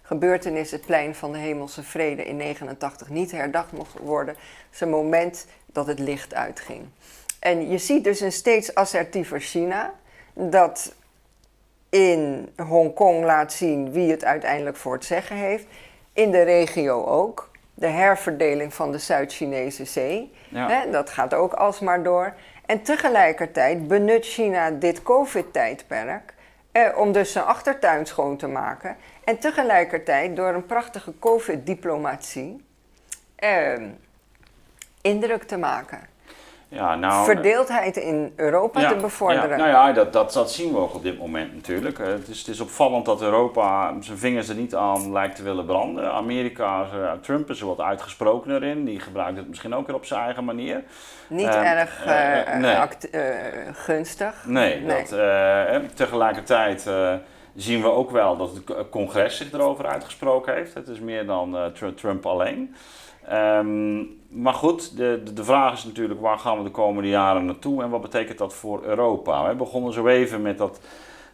[0.08, 4.36] gebeurtenis, het plein van de hemelse vrede in 89 niet herdacht mocht worden.
[4.72, 6.86] is een moment dat het licht uitging.
[7.38, 9.94] En je ziet dus een steeds assertiever China
[10.32, 10.94] dat
[11.88, 15.66] in Hongkong laat zien wie het uiteindelijk voor het zeggen heeft.
[16.12, 17.50] In de regio ook.
[17.74, 20.32] De herverdeling van de Zuid-Chinese zee.
[20.54, 22.34] Hè, dat gaat ook alsmaar door.
[22.66, 26.34] En tegelijkertijd benut China dit COVID-tijdperk
[26.72, 28.96] eh, om dus zijn achtertuin schoon te maken.
[29.28, 32.64] En tegelijkertijd door een prachtige COVID-diplomatie
[33.36, 33.82] eh,
[35.00, 35.98] indruk te maken.
[36.68, 39.50] Ja, nou, Verdeeldheid in Europa te bevorderen.
[39.50, 41.98] Ja, nou ja, dat, dat, dat, zien we ook op dit moment natuurlijk.
[41.98, 45.66] Het is, het is opvallend dat Europa zijn vingers er niet aan lijkt te willen
[45.66, 46.12] branden.
[46.12, 48.84] Amerika, eh, Trump is er wat uitgesprokener in.
[48.84, 50.82] Die gebruikt het misschien ook weer op zijn eigen manier.
[51.28, 52.06] Niet ehm, erg
[53.14, 53.22] uh,
[53.72, 54.44] gunstig.
[54.46, 55.04] Nee, nee.
[55.08, 56.86] Dat, tegelijkertijd
[57.54, 60.74] zien we ook wel dat het congres zich erover uitgesproken heeft.
[60.74, 61.56] Het is meer dan
[61.94, 62.74] Trump alleen.
[63.32, 67.44] Um, maar goed, de, de, de, vraag is natuurlijk waar gaan we de komende jaren
[67.44, 69.48] naartoe en wat betekent dat voor Europa?
[69.48, 70.80] We begonnen zo even met dat,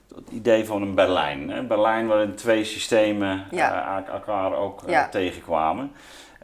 [0.06, 1.50] dat idee van een Berlijn.
[1.50, 1.62] Hè?
[1.62, 3.98] Berlijn waarin twee systemen ja.
[4.00, 5.92] uh, elkaar ook uh, tegenkwamen.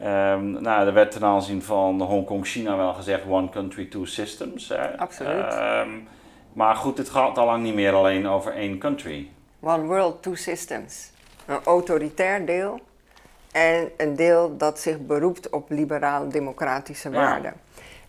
[0.03, 4.69] Um, nou, er werd ten aanzien van Hongkong-China wel gezegd one country, two systems.
[4.69, 4.99] Hè?
[4.99, 5.55] Absoluut.
[5.55, 6.09] Um,
[6.53, 9.29] maar goed, dit gaat al lang niet meer alleen over één country.
[9.61, 11.11] One world, two systems.
[11.47, 12.81] Een autoritair deel
[13.53, 17.53] en een deel dat zich beroept op liberaal-democratische waarden.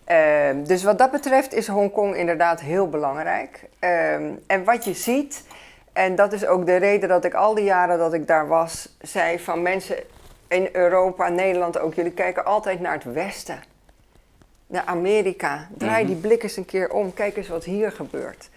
[0.04, 3.68] Ehm, dus wat dat betreft is Hongkong inderdaad heel belangrijk.
[3.78, 5.44] Ehm, en wat je ziet,
[5.92, 8.96] en dat is ook de reden dat ik al die jaren dat ik daar was,
[9.00, 9.96] zei van mensen
[10.48, 13.62] in Europa, Nederland ook, jullie kijken altijd naar het Westen.
[14.66, 15.68] Naar Amerika.
[15.78, 16.12] Draai mhm.
[16.12, 18.50] die blik eens een keer om, kijk eens wat hier gebeurt.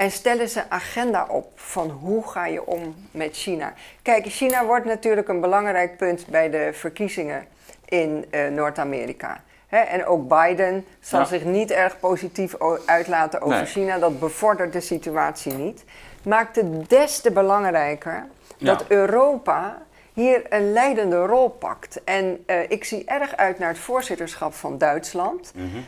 [0.00, 3.72] En stellen ze agenda op van hoe ga je om met China.
[4.02, 7.46] Kijk, China wordt natuurlijk een belangrijk punt bij de verkiezingen
[7.84, 9.42] in uh, Noord-Amerika.
[9.68, 12.54] En ook Biden zal zich niet erg positief
[12.86, 13.98] uitlaten over China.
[13.98, 15.84] Dat bevordert de situatie niet.
[16.22, 18.26] Maakt het des te belangrijker
[18.58, 19.82] dat Europa
[20.12, 22.04] hier een leidende rol pakt.
[22.04, 25.52] En uh, ik zie erg uit naar het voorzitterschap van Duitsland.
[25.54, 25.84] Mm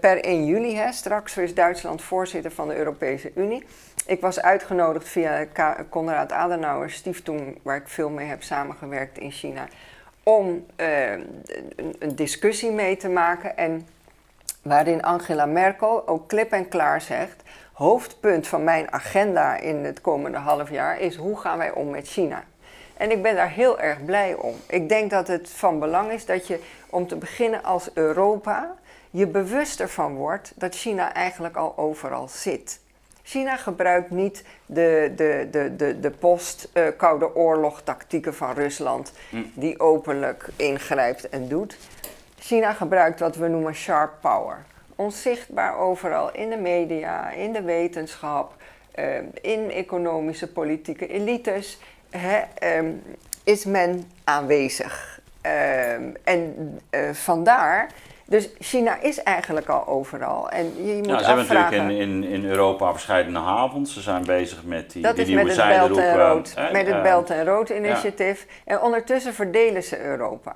[0.00, 3.64] per 1 juli, hè, straks is Duitsland voorzitter van de Europese Unie.
[4.06, 5.46] Ik was uitgenodigd via
[5.88, 9.66] Konrad Adenauer Stiftung, waar ik veel mee heb samengewerkt in China,
[10.22, 11.42] om een,
[11.98, 13.56] een discussie mee te maken.
[13.56, 13.86] En
[14.62, 17.42] waarin Angela Merkel ook klip en klaar zegt:
[17.72, 22.08] hoofdpunt van mijn agenda in het komende half jaar is hoe gaan wij om met
[22.08, 22.44] China.
[22.96, 24.54] En ik ben daar heel erg blij om.
[24.66, 26.60] Ik denk dat het van belang is dat je,
[26.90, 28.76] om te beginnen als Europa,
[29.10, 32.80] je bewust ervan wordt dat China eigenlijk al overal zit.
[33.22, 39.42] China gebruikt niet de, de, de, de, de post-Koude Oorlog tactieken van Rusland, hm.
[39.54, 41.78] die openlijk ingrijpt en doet.
[42.38, 44.64] China gebruikt wat we noemen sharp power.
[44.96, 48.54] Onzichtbaar overal in de media, in de wetenschap,
[48.90, 51.78] eh, in economische politieke elites
[52.10, 52.92] hè, ehm,
[53.44, 55.20] is men aanwezig.
[55.40, 56.54] Ehm, en
[56.90, 57.90] uh, vandaar,
[58.26, 60.50] dus China is eigenlijk al overal.
[60.50, 63.94] En je, moet ja, ze hebben natuurlijk in, in, in Europa verschillende havens.
[63.94, 67.02] Ze zijn bezig met die, dat die nieuwe met het Belt en Rood, met het
[67.02, 68.46] Belt en Rood initiatief.
[68.64, 70.54] En ondertussen verdelen ze Europa.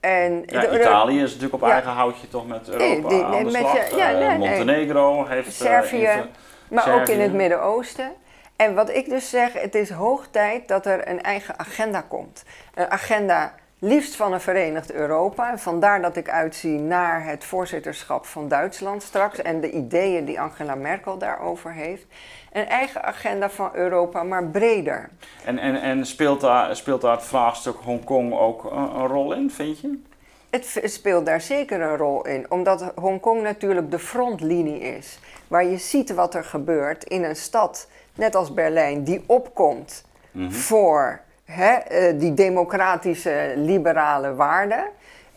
[0.00, 3.90] En ja, Italië is natuurlijk op eigen houtje toch met Europa die, aan de slag.
[3.90, 5.52] Je, ja, uh, Montenegro heeft...
[5.52, 6.24] Servië,
[6.68, 8.12] maar ook in het Midden-Oosten.
[8.56, 12.44] En wat ik dus zeg, het is hoog tijd dat er een eigen agenda komt.
[12.74, 15.58] Een agenda liefst van een verenigd Europa.
[15.58, 20.74] Vandaar dat ik uitzie naar het voorzitterschap van Duitsland straks en de ideeën die Angela
[20.74, 22.06] Merkel daarover heeft.
[22.52, 25.08] Een eigen agenda van Europa, maar breder.
[25.44, 29.50] En, en, en speelt, daar, speelt daar het vraagstuk Hongkong ook een, een rol in,
[29.50, 30.02] vind je?
[30.50, 35.18] Het speelt daar zeker een rol in, omdat Hongkong natuurlijk de frontlinie is.
[35.48, 40.50] Waar je ziet wat er gebeurt in een stad net als Berlijn, die opkomt mhm.
[40.50, 44.84] voor hè, eh, die democratische liberale waarden.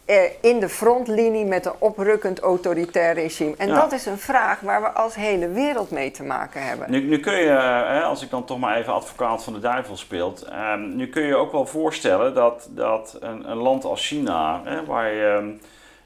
[0.06, 3.56] Eh, in de frontlinie met een oprukkend autoritair regime.
[3.58, 6.92] En dat is een vraag waar we als hele wereld mee te maken hebben.
[6.92, 7.50] Nu, nu kun je,
[7.88, 11.24] hè, als ik dan toch maar even advocaat van de duivel speelt, um, nu kun
[11.24, 15.58] je ook wel voorstellen dat, dat een, een land als China, hè, waar je.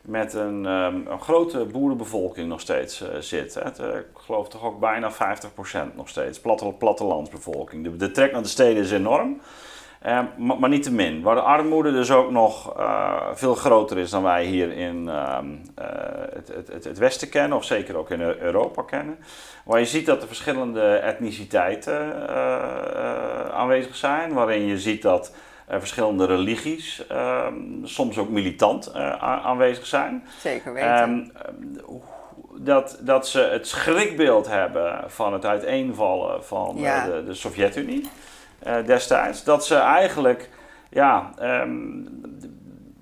[0.02, 3.54] met een, ehm, een grote boerenbevolking nog steeds zit.
[3.54, 3.98] Hè.
[3.98, 7.84] ik geloof toch ook bijna 50% nog steeds, platte, plattelandsbevolking.
[7.84, 9.42] De, de trek naar de steden is enorm.
[10.04, 10.26] Ehm,
[10.60, 11.22] maar, te min.
[11.22, 15.38] Waar de armoede dus ook nog uh, veel groter is dan wij hier in uh,
[16.34, 19.18] het, het, het, Westen kennen, of zeker ook in Europa kennen.
[19.66, 25.34] Waar je ziet dat er verschillende etniciteiten uh, aanwezig zijn, waarin je ziet dat
[25.68, 30.24] verschillende religies ehm, soms ook militant aanwezig zijn.
[30.40, 31.34] Zeker weten.
[32.58, 38.10] dat, dat ze het schrikbeeld hebben van het uiteenvallen van de, de Sovjet-Unie.
[38.64, 39.44] Eh, destijds.
[39.44, 40.50] Dat ze eigenlijk,
[40.90, 42.22] ja, um,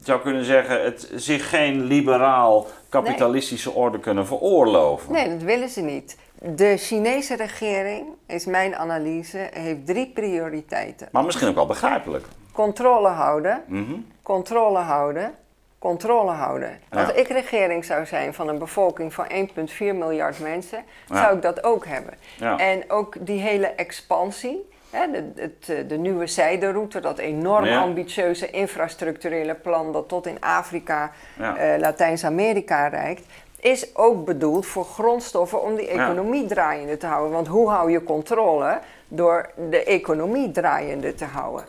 [0.04, 5.12] zou kunnen zeggen, het, zich geen liberaal kapitalistische orde kunnen veroorloven.
[5.12, 6.18] Nee, dat willen ze niet.
[6.40, 11.08] De Chinese regering, is mijn analyse, heeft drie prioriteiten.
[11.12, 12.26] Maar misschien ook wel begrijpelijk.
[12.52, 13.94] Controle houden, mhm.
[14.24, 15.34] controle houden,
[15.80, 16.80] controle houden.
[16.90, 21.64] Als ik regering zou zijn van een bevolking van 1,4 miljard mensen, zou ik dat
[21.64, 22.14] ook hebben.
[22.38, 22.58] Ja.
[22.58, 29.56] En ook die hele expansie, de, het, eh, de nieuwe zijderoute, dat enorm ambitieuze infrastructurele
[29.56, 31.74] plan dat tot in Afrika, ja.
[31.74, 33.26] uh, Latijns-Amerika reikt,
[33.60, 37.32] is ook bedoeld voor grondstoffen om die economie draaiende te houden.
[37.32, 38.80] Want hoe hou je controle?
[39.08, 41.66] Door de economie draaiende te houden.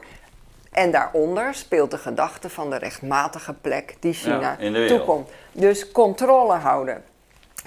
[0.73, 4.57] En daaronder speelt de gedachte van de rechtmatige plek die China
[4.87, 5.31] toekomt.
[5.53, 7.03] Dus controle houden.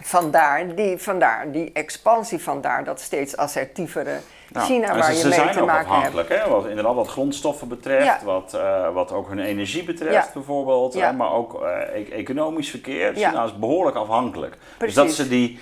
[0.02, 4.20] Vandaar die, vandaar die expansie, vandaar dat steeds assertievere
[4.54, 5.48] China waar je mee te maken hebt.
[5.48, 6.50] Ze zijn ook afhankelijk, hè?
[6.50, 11.62] Wat, inderdaad wat grondstoffen betreft, wat, uh, wat ook hun energie betreft bijvoorbeeld, maar ook
[11.64, 13.14] uh, economisch verkeer.
[13.14, 14.58] China is behoorlijk afhankelijk.
[14.78, 14.96] Precies.
[14.96, 15.60] Dus dat ze die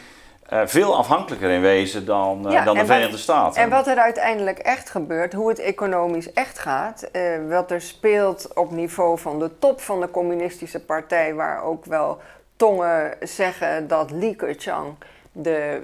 [0.54, 3.62] uh, veel afhankelijker in wezen dan, dan de Verenigde Staten.
[3.62, 7.10] En wat er uiteindelijk echt gebeurt, hoe het economisch echt gaat,
[7.50, 12.22] wat er speelt op niveau van de top van de communistische partij, waar ook wel
[12.56, 14.95] tongen zeggen dat Li Keqiang
[15.32, 15.84] de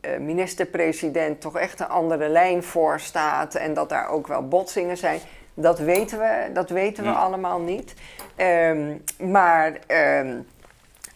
[0.00, 4.96] eh, minister-president toch echt een andere lijn voor staat en dat daar ook wel botsingen
[4.96, 5.20] zijn.
[5.54, 7.94] Dat weten we, dat weten we allemaal niet.
[8.36, 10.40] Ehm, maar ehm,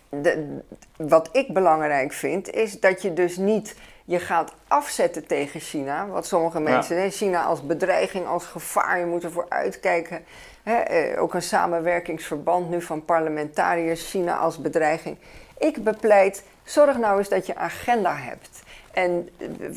[0.08, 0.58] de,
[0.96, 3.76] wat ik belangrijk vind, is dat je dus niet
[4.06, 6.06] je gaat afzetten tegen China.
[6.06, 7.10] Wat sommige mensen, ja.
[7.10, 10.24] China als bedreiging, als gevaar, je moet ervoor uitkijken.
[10.62, 15.16] Eh, ook een samenwerkingsverband nu van parlementariërs, China als bedreiging.
[15.58, 18.62] Ik bepleit, zorg nou eens dat je agenda hebt.
[18.92, 19.28] En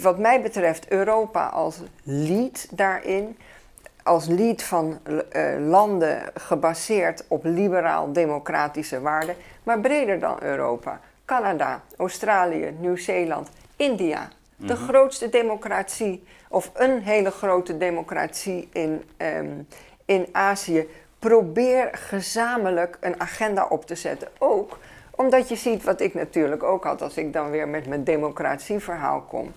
[0.01, 3.37] wat mij betreft Europa als lead daarin,
[4.03, 10.99] als lead van uh, landen gebaseerd op liberaal-democratische waarden, maar breder dan Europa.
[11.25, 13.49] Canada, Australië, Nieuw-Zeeland,
[13.79, 14.29] India.
[14.55, 14.83] De mhm.
[14.83, 19.67] grootste democratie, of een hele grote democratie in, um,
[20.05, 20.87] in Azië.
[21.19, 24.27] Probeer gezamenlijk een agenda op te zetten.
[24.37, 24.77] Ook
[25.11, 29.21] omdat je ziet wat ik natuurlijk ook had als ik dan weer met mijn democratieverhaal
[29.21, 29.51] kom.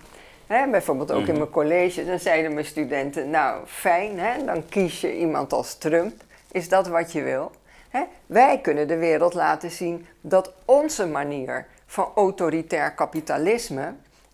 [0.47, 1.37] Hè, bijvoorbeeld ook in mhm.
[1.37, 6.13] mijn college, dan zeiden mijn studenten, nou fijn, hè, dan kies je iemand als Trump.
[6.51, 7.51] Is dat wat je wil?
[7.89, 8.03] Hè?
[8.25, 13.93] Wij kunnen de wereld laten zien dat onze manier van autoritair kapitalisme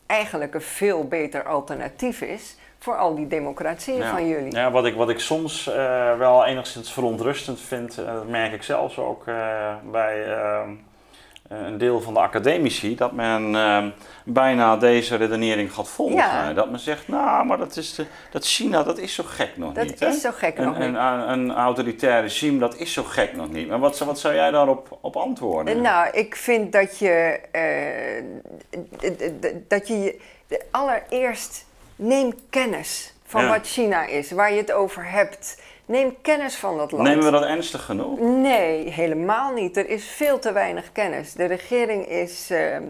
[0.09, 4.55] eigenlijk een veel beter alternatief is voor al die democratieën van jullie.
[4.55, 8.63] Ja, wat ik, wat ik soms uh, wel enigszins verontrustend vind, uh, dat merk ik
[8.63, 10.61] zelfs ook uh, bij eh,
[11.49, 13.89] een deel van de academici, dat men ehm,
[14.23, 16.55] bijna deze redenering gaat volgen.
[16.55, 19.75] Dat men zegt, nou, maar dat, is de, dat China, dat is zo gek nog
[19.75, 19.99] niet.
[19.99, 20.99] Dat is zo gek een, nog een, niet.
[20.99, 23.67] Een, een, autoritair regime, dat is zo gek nog niet.
[23.67, 25.81] Maar wat, wat zou jij daarop op antwoorden?
[25.81, 28.23] Nou, ik vind dat je, uh,
[29.67, 30.19] dat je
[30.71, 35.61] allereerst neem kennis van wat China is, waar je het over hebt.
[35.89, 37.07] Neem kennis van dat land.
[37.07, 38.19] Nemen we dat ernstig genoeg?
[38.19, 39.77] Nee, helemaal niet.
[39.77, 41.33] Er is veel te weinig kennis.
[41.33, 42.83] De regering is ehm,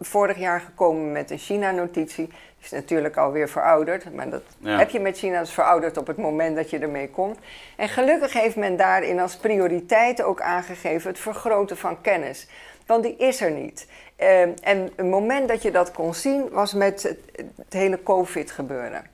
[0.00, 2.28] vorig jaar gekomen met een China-notitie.
[2.62, 6.56] Is natuurlijk alweer verouderd, maar dat heb je met China, is verouderd op het moment
[6.56, 7.38] dat je ermee komt.
[7.76, 12.46] En gelukkig heeft men daarin als prioriteit ook aangegeven het vergroten van kennis.
[12.86, 13.86] Want die is er niet.
[14.16, 17.18] Ehm, en het moment dat je dat kon zien was met het,
[17.56, 19.13] het hele COVID-gebeuren.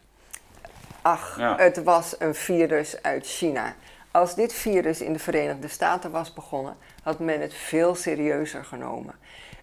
[1.02, 3.74] Ach, het was een virus uit China.
[4.10, 9.14] Als dit virus in de Verenigde Staten was begonnen, had men het veel serieuzer genomen.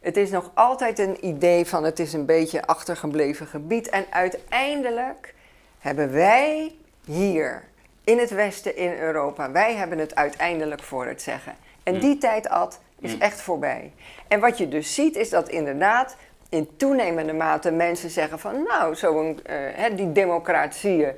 [0.02, 3.90] Het is nog altijd een idee van het is een beetje achtergebleven gebied.
[3.90, 5.34] En uiteindelijk
[5.80, 6.76] hebben wij
[7.06, 7.64] hier
[8.04, 11.56] in het Westen, in Europa, wij hebben het uiteindelijk voor het zeggen.
[11.84, 12.00] En mm.
[12.00, 13.22] die tijd, Ad, is mm.
[13.22, 13.94] echt voorbij.
[14.28, 16.16] En wat je dus ziet, is dat inderdaad
[16.50, 21.12] in toenemende mate mensen zeggen van nou, zo'n, uh, die democratieën,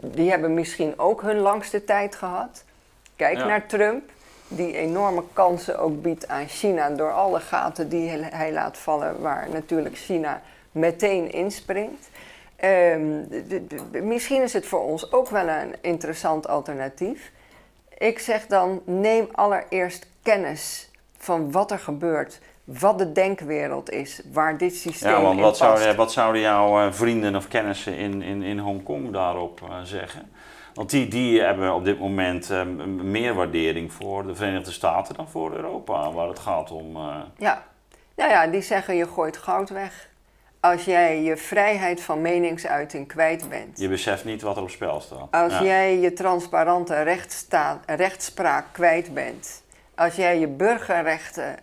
[0.00, 2.64] die hebben misschien ook hun langste tijd gehad.
[3.16, 4.10] Kijk naar Trump.
[4.48, 9.48] die enorme kansen ook biedt aan China door alle gaten die hij laat vallen, waar
[9.52, 12.08] natuurlijk China meteen inspringt.
[12.64, 13.28] Um,
[14.02, 17.32] misschien is het voor ons ook wel een interessant alternatief.
[17.98, 22.40] Ik zeg dan, neem allereerst kennis van wat er gebeurt,
[22.78, 26.92] wat de denkwereld is, waar dit systeem ja, want wat Zouden, wat zouden jouw eh,
[26.92, 30.30] vrienden of kennissen in, in, in Hongkong daarop uh, zeggen?
[30.74, 32.62] Want die, die hebben op dit moment uh,
[33.02, 36.96] meer waardering voor de Verenigde Staten dan voor Europa, waar het gaat om.
[36.96, 37.16] Uh...
[37.36, 37.62] Ja.
[38.16, 40.08] Nou ja, die zeggen je gooit goud weg
[40.60, 43.78] als jij je vrijheid van meningsuiting kwijt bent.
[43.78, 45.28] Je beseft niet wat er op spel staat.
[45.30, 47.18] Als jij je transparante
[47.86, 49.62] rechtspraak kwijt bent.
[49.94, 51.56] Als jij je burgerrechten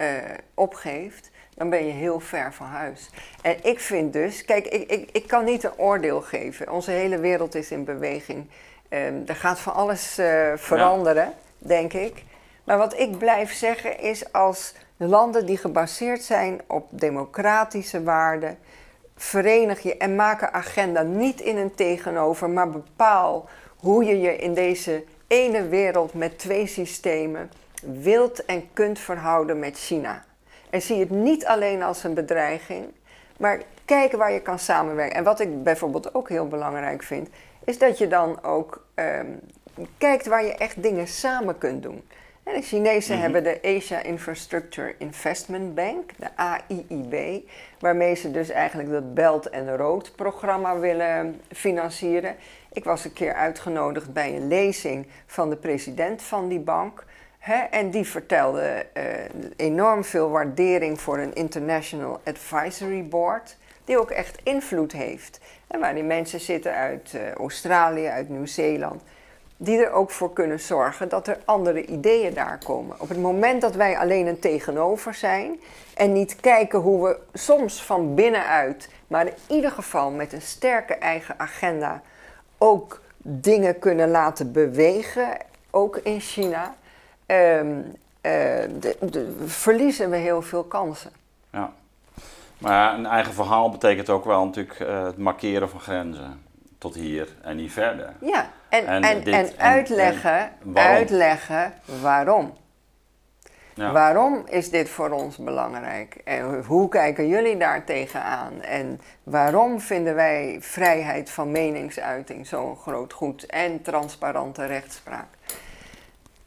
[0.00, 0.06] uh,
[0.54, 3.10] opgeeft, dan ben je heel ver van huis.
[3.42, 6.72] En ik vind dus, kijk, ik, ik, ik kan niet een oordeel geven.
[6.72, 8.46] Onze hele wereld is in beweging.
[8.88, 12.24] Um, er gaat van alles uh, veranderen, denk ik.
[12.64, 18.58] Maar wat ik blijf zeggen is als landen die gebaseerd zijn op democratische waarden,
[19.16, 24.36] verenig je en maak een agenda niet in een tegenover, maar bepaal hoe je je
[24.36, 27.50] in deze ene wereld met twee systemen
[27.86, 30.24] wilt en kunt verhouden met China.
[30.70, 32.86] En zie het niet alleen als een bedreiging,
[33.38, 35.16] maar kijk waar je kan samenwerken.
[35.16, 37.28] En wat ik bijvoorbeeld ook heel belangrijk vind,
[37.64, 39.26] is dat je dan ook ehm,
[39.98, 42.02] kijkt waar je echt dingen samen kunt doen.
[42.46, 43.22] En de Chinezen mhm.
[43.22, 49.68] hebben de Asia Infrastructure Investment Bank, de AIIB, waarmee ze dus eigenlijk dat Belt and
[49.68, 52.36] Road programma willen financieren.
[52.72, 57.04] Ik was een keer uitgenodigd bij een lezing van de president van die bank.
[57.70, 59.02] En die vertelde uh,
[59.56, 65.40] enorm veel waardering voor een International Advisory Board, die ook echt invloed heeft.
[65.66, 69.02] En waar die mensen zitten uit uh, Australië, uit Nieuw-Zeeland
[69.56, 73.00] die er ook voor kunnen zorgen dat er andere ideeën daar komen.
[73.00, 75.60] Op het moment dat wij alleen een tegenover zijn
[75.94, 80.94] en niet kijken hoe we soms van binnenuit, maar in ieder geval met een sterke
[80.94, 82.02] eigen agenda,
[82.58, 85.28] ook dingen kunnen laten bewegen,
[85.70, 86.74] ook in China,
[87.26, 87.94] um,
[89.46, 91.10] verliezen we heel veel kansen.
[91.52, 91.72] Ja,
[92.58, 96.44] maar een eigen verhaal betekent ook wel natuurlijk uh, het markeren van grenzen
[96.78, 98.12] tot hier en niet verder.
[98.20, 100.94] Ja, en, en, en, uitleggen, waarom.
[100.94, 102.52] uitleggen waarom.
[103.74, 103.92] Ja.
[103.92, 106.20] Waarom is dit voor ons belangrijk?
[106.24, 108.62] En hoe kijken jullie daar tegenaan?
[108.62, 115.26] En waarom vinden wij vrijheid van meningsuiting zo'n groot goed en transparante rechtspraak?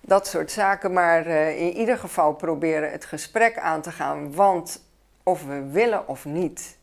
[0.10, 4.84] Dat soort zaken, maar uh, in ieder geval proberen het gesprek aan te gaan, want
[5.24, 6.78] of we willen of niet,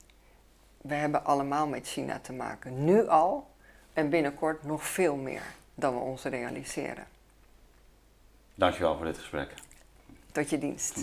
[0.76, 2.84] we hebben allemaal met China te maken.
[2.84, 3.50] Nu al
[3.92, 5.42] en binnenkort nog veel meer
[5.74, 7.06] dan we ons realiseren.
[8.54, 9.54] Dankjewel voor dit gesprek.
[10.32, 10.98] Tot je dienst.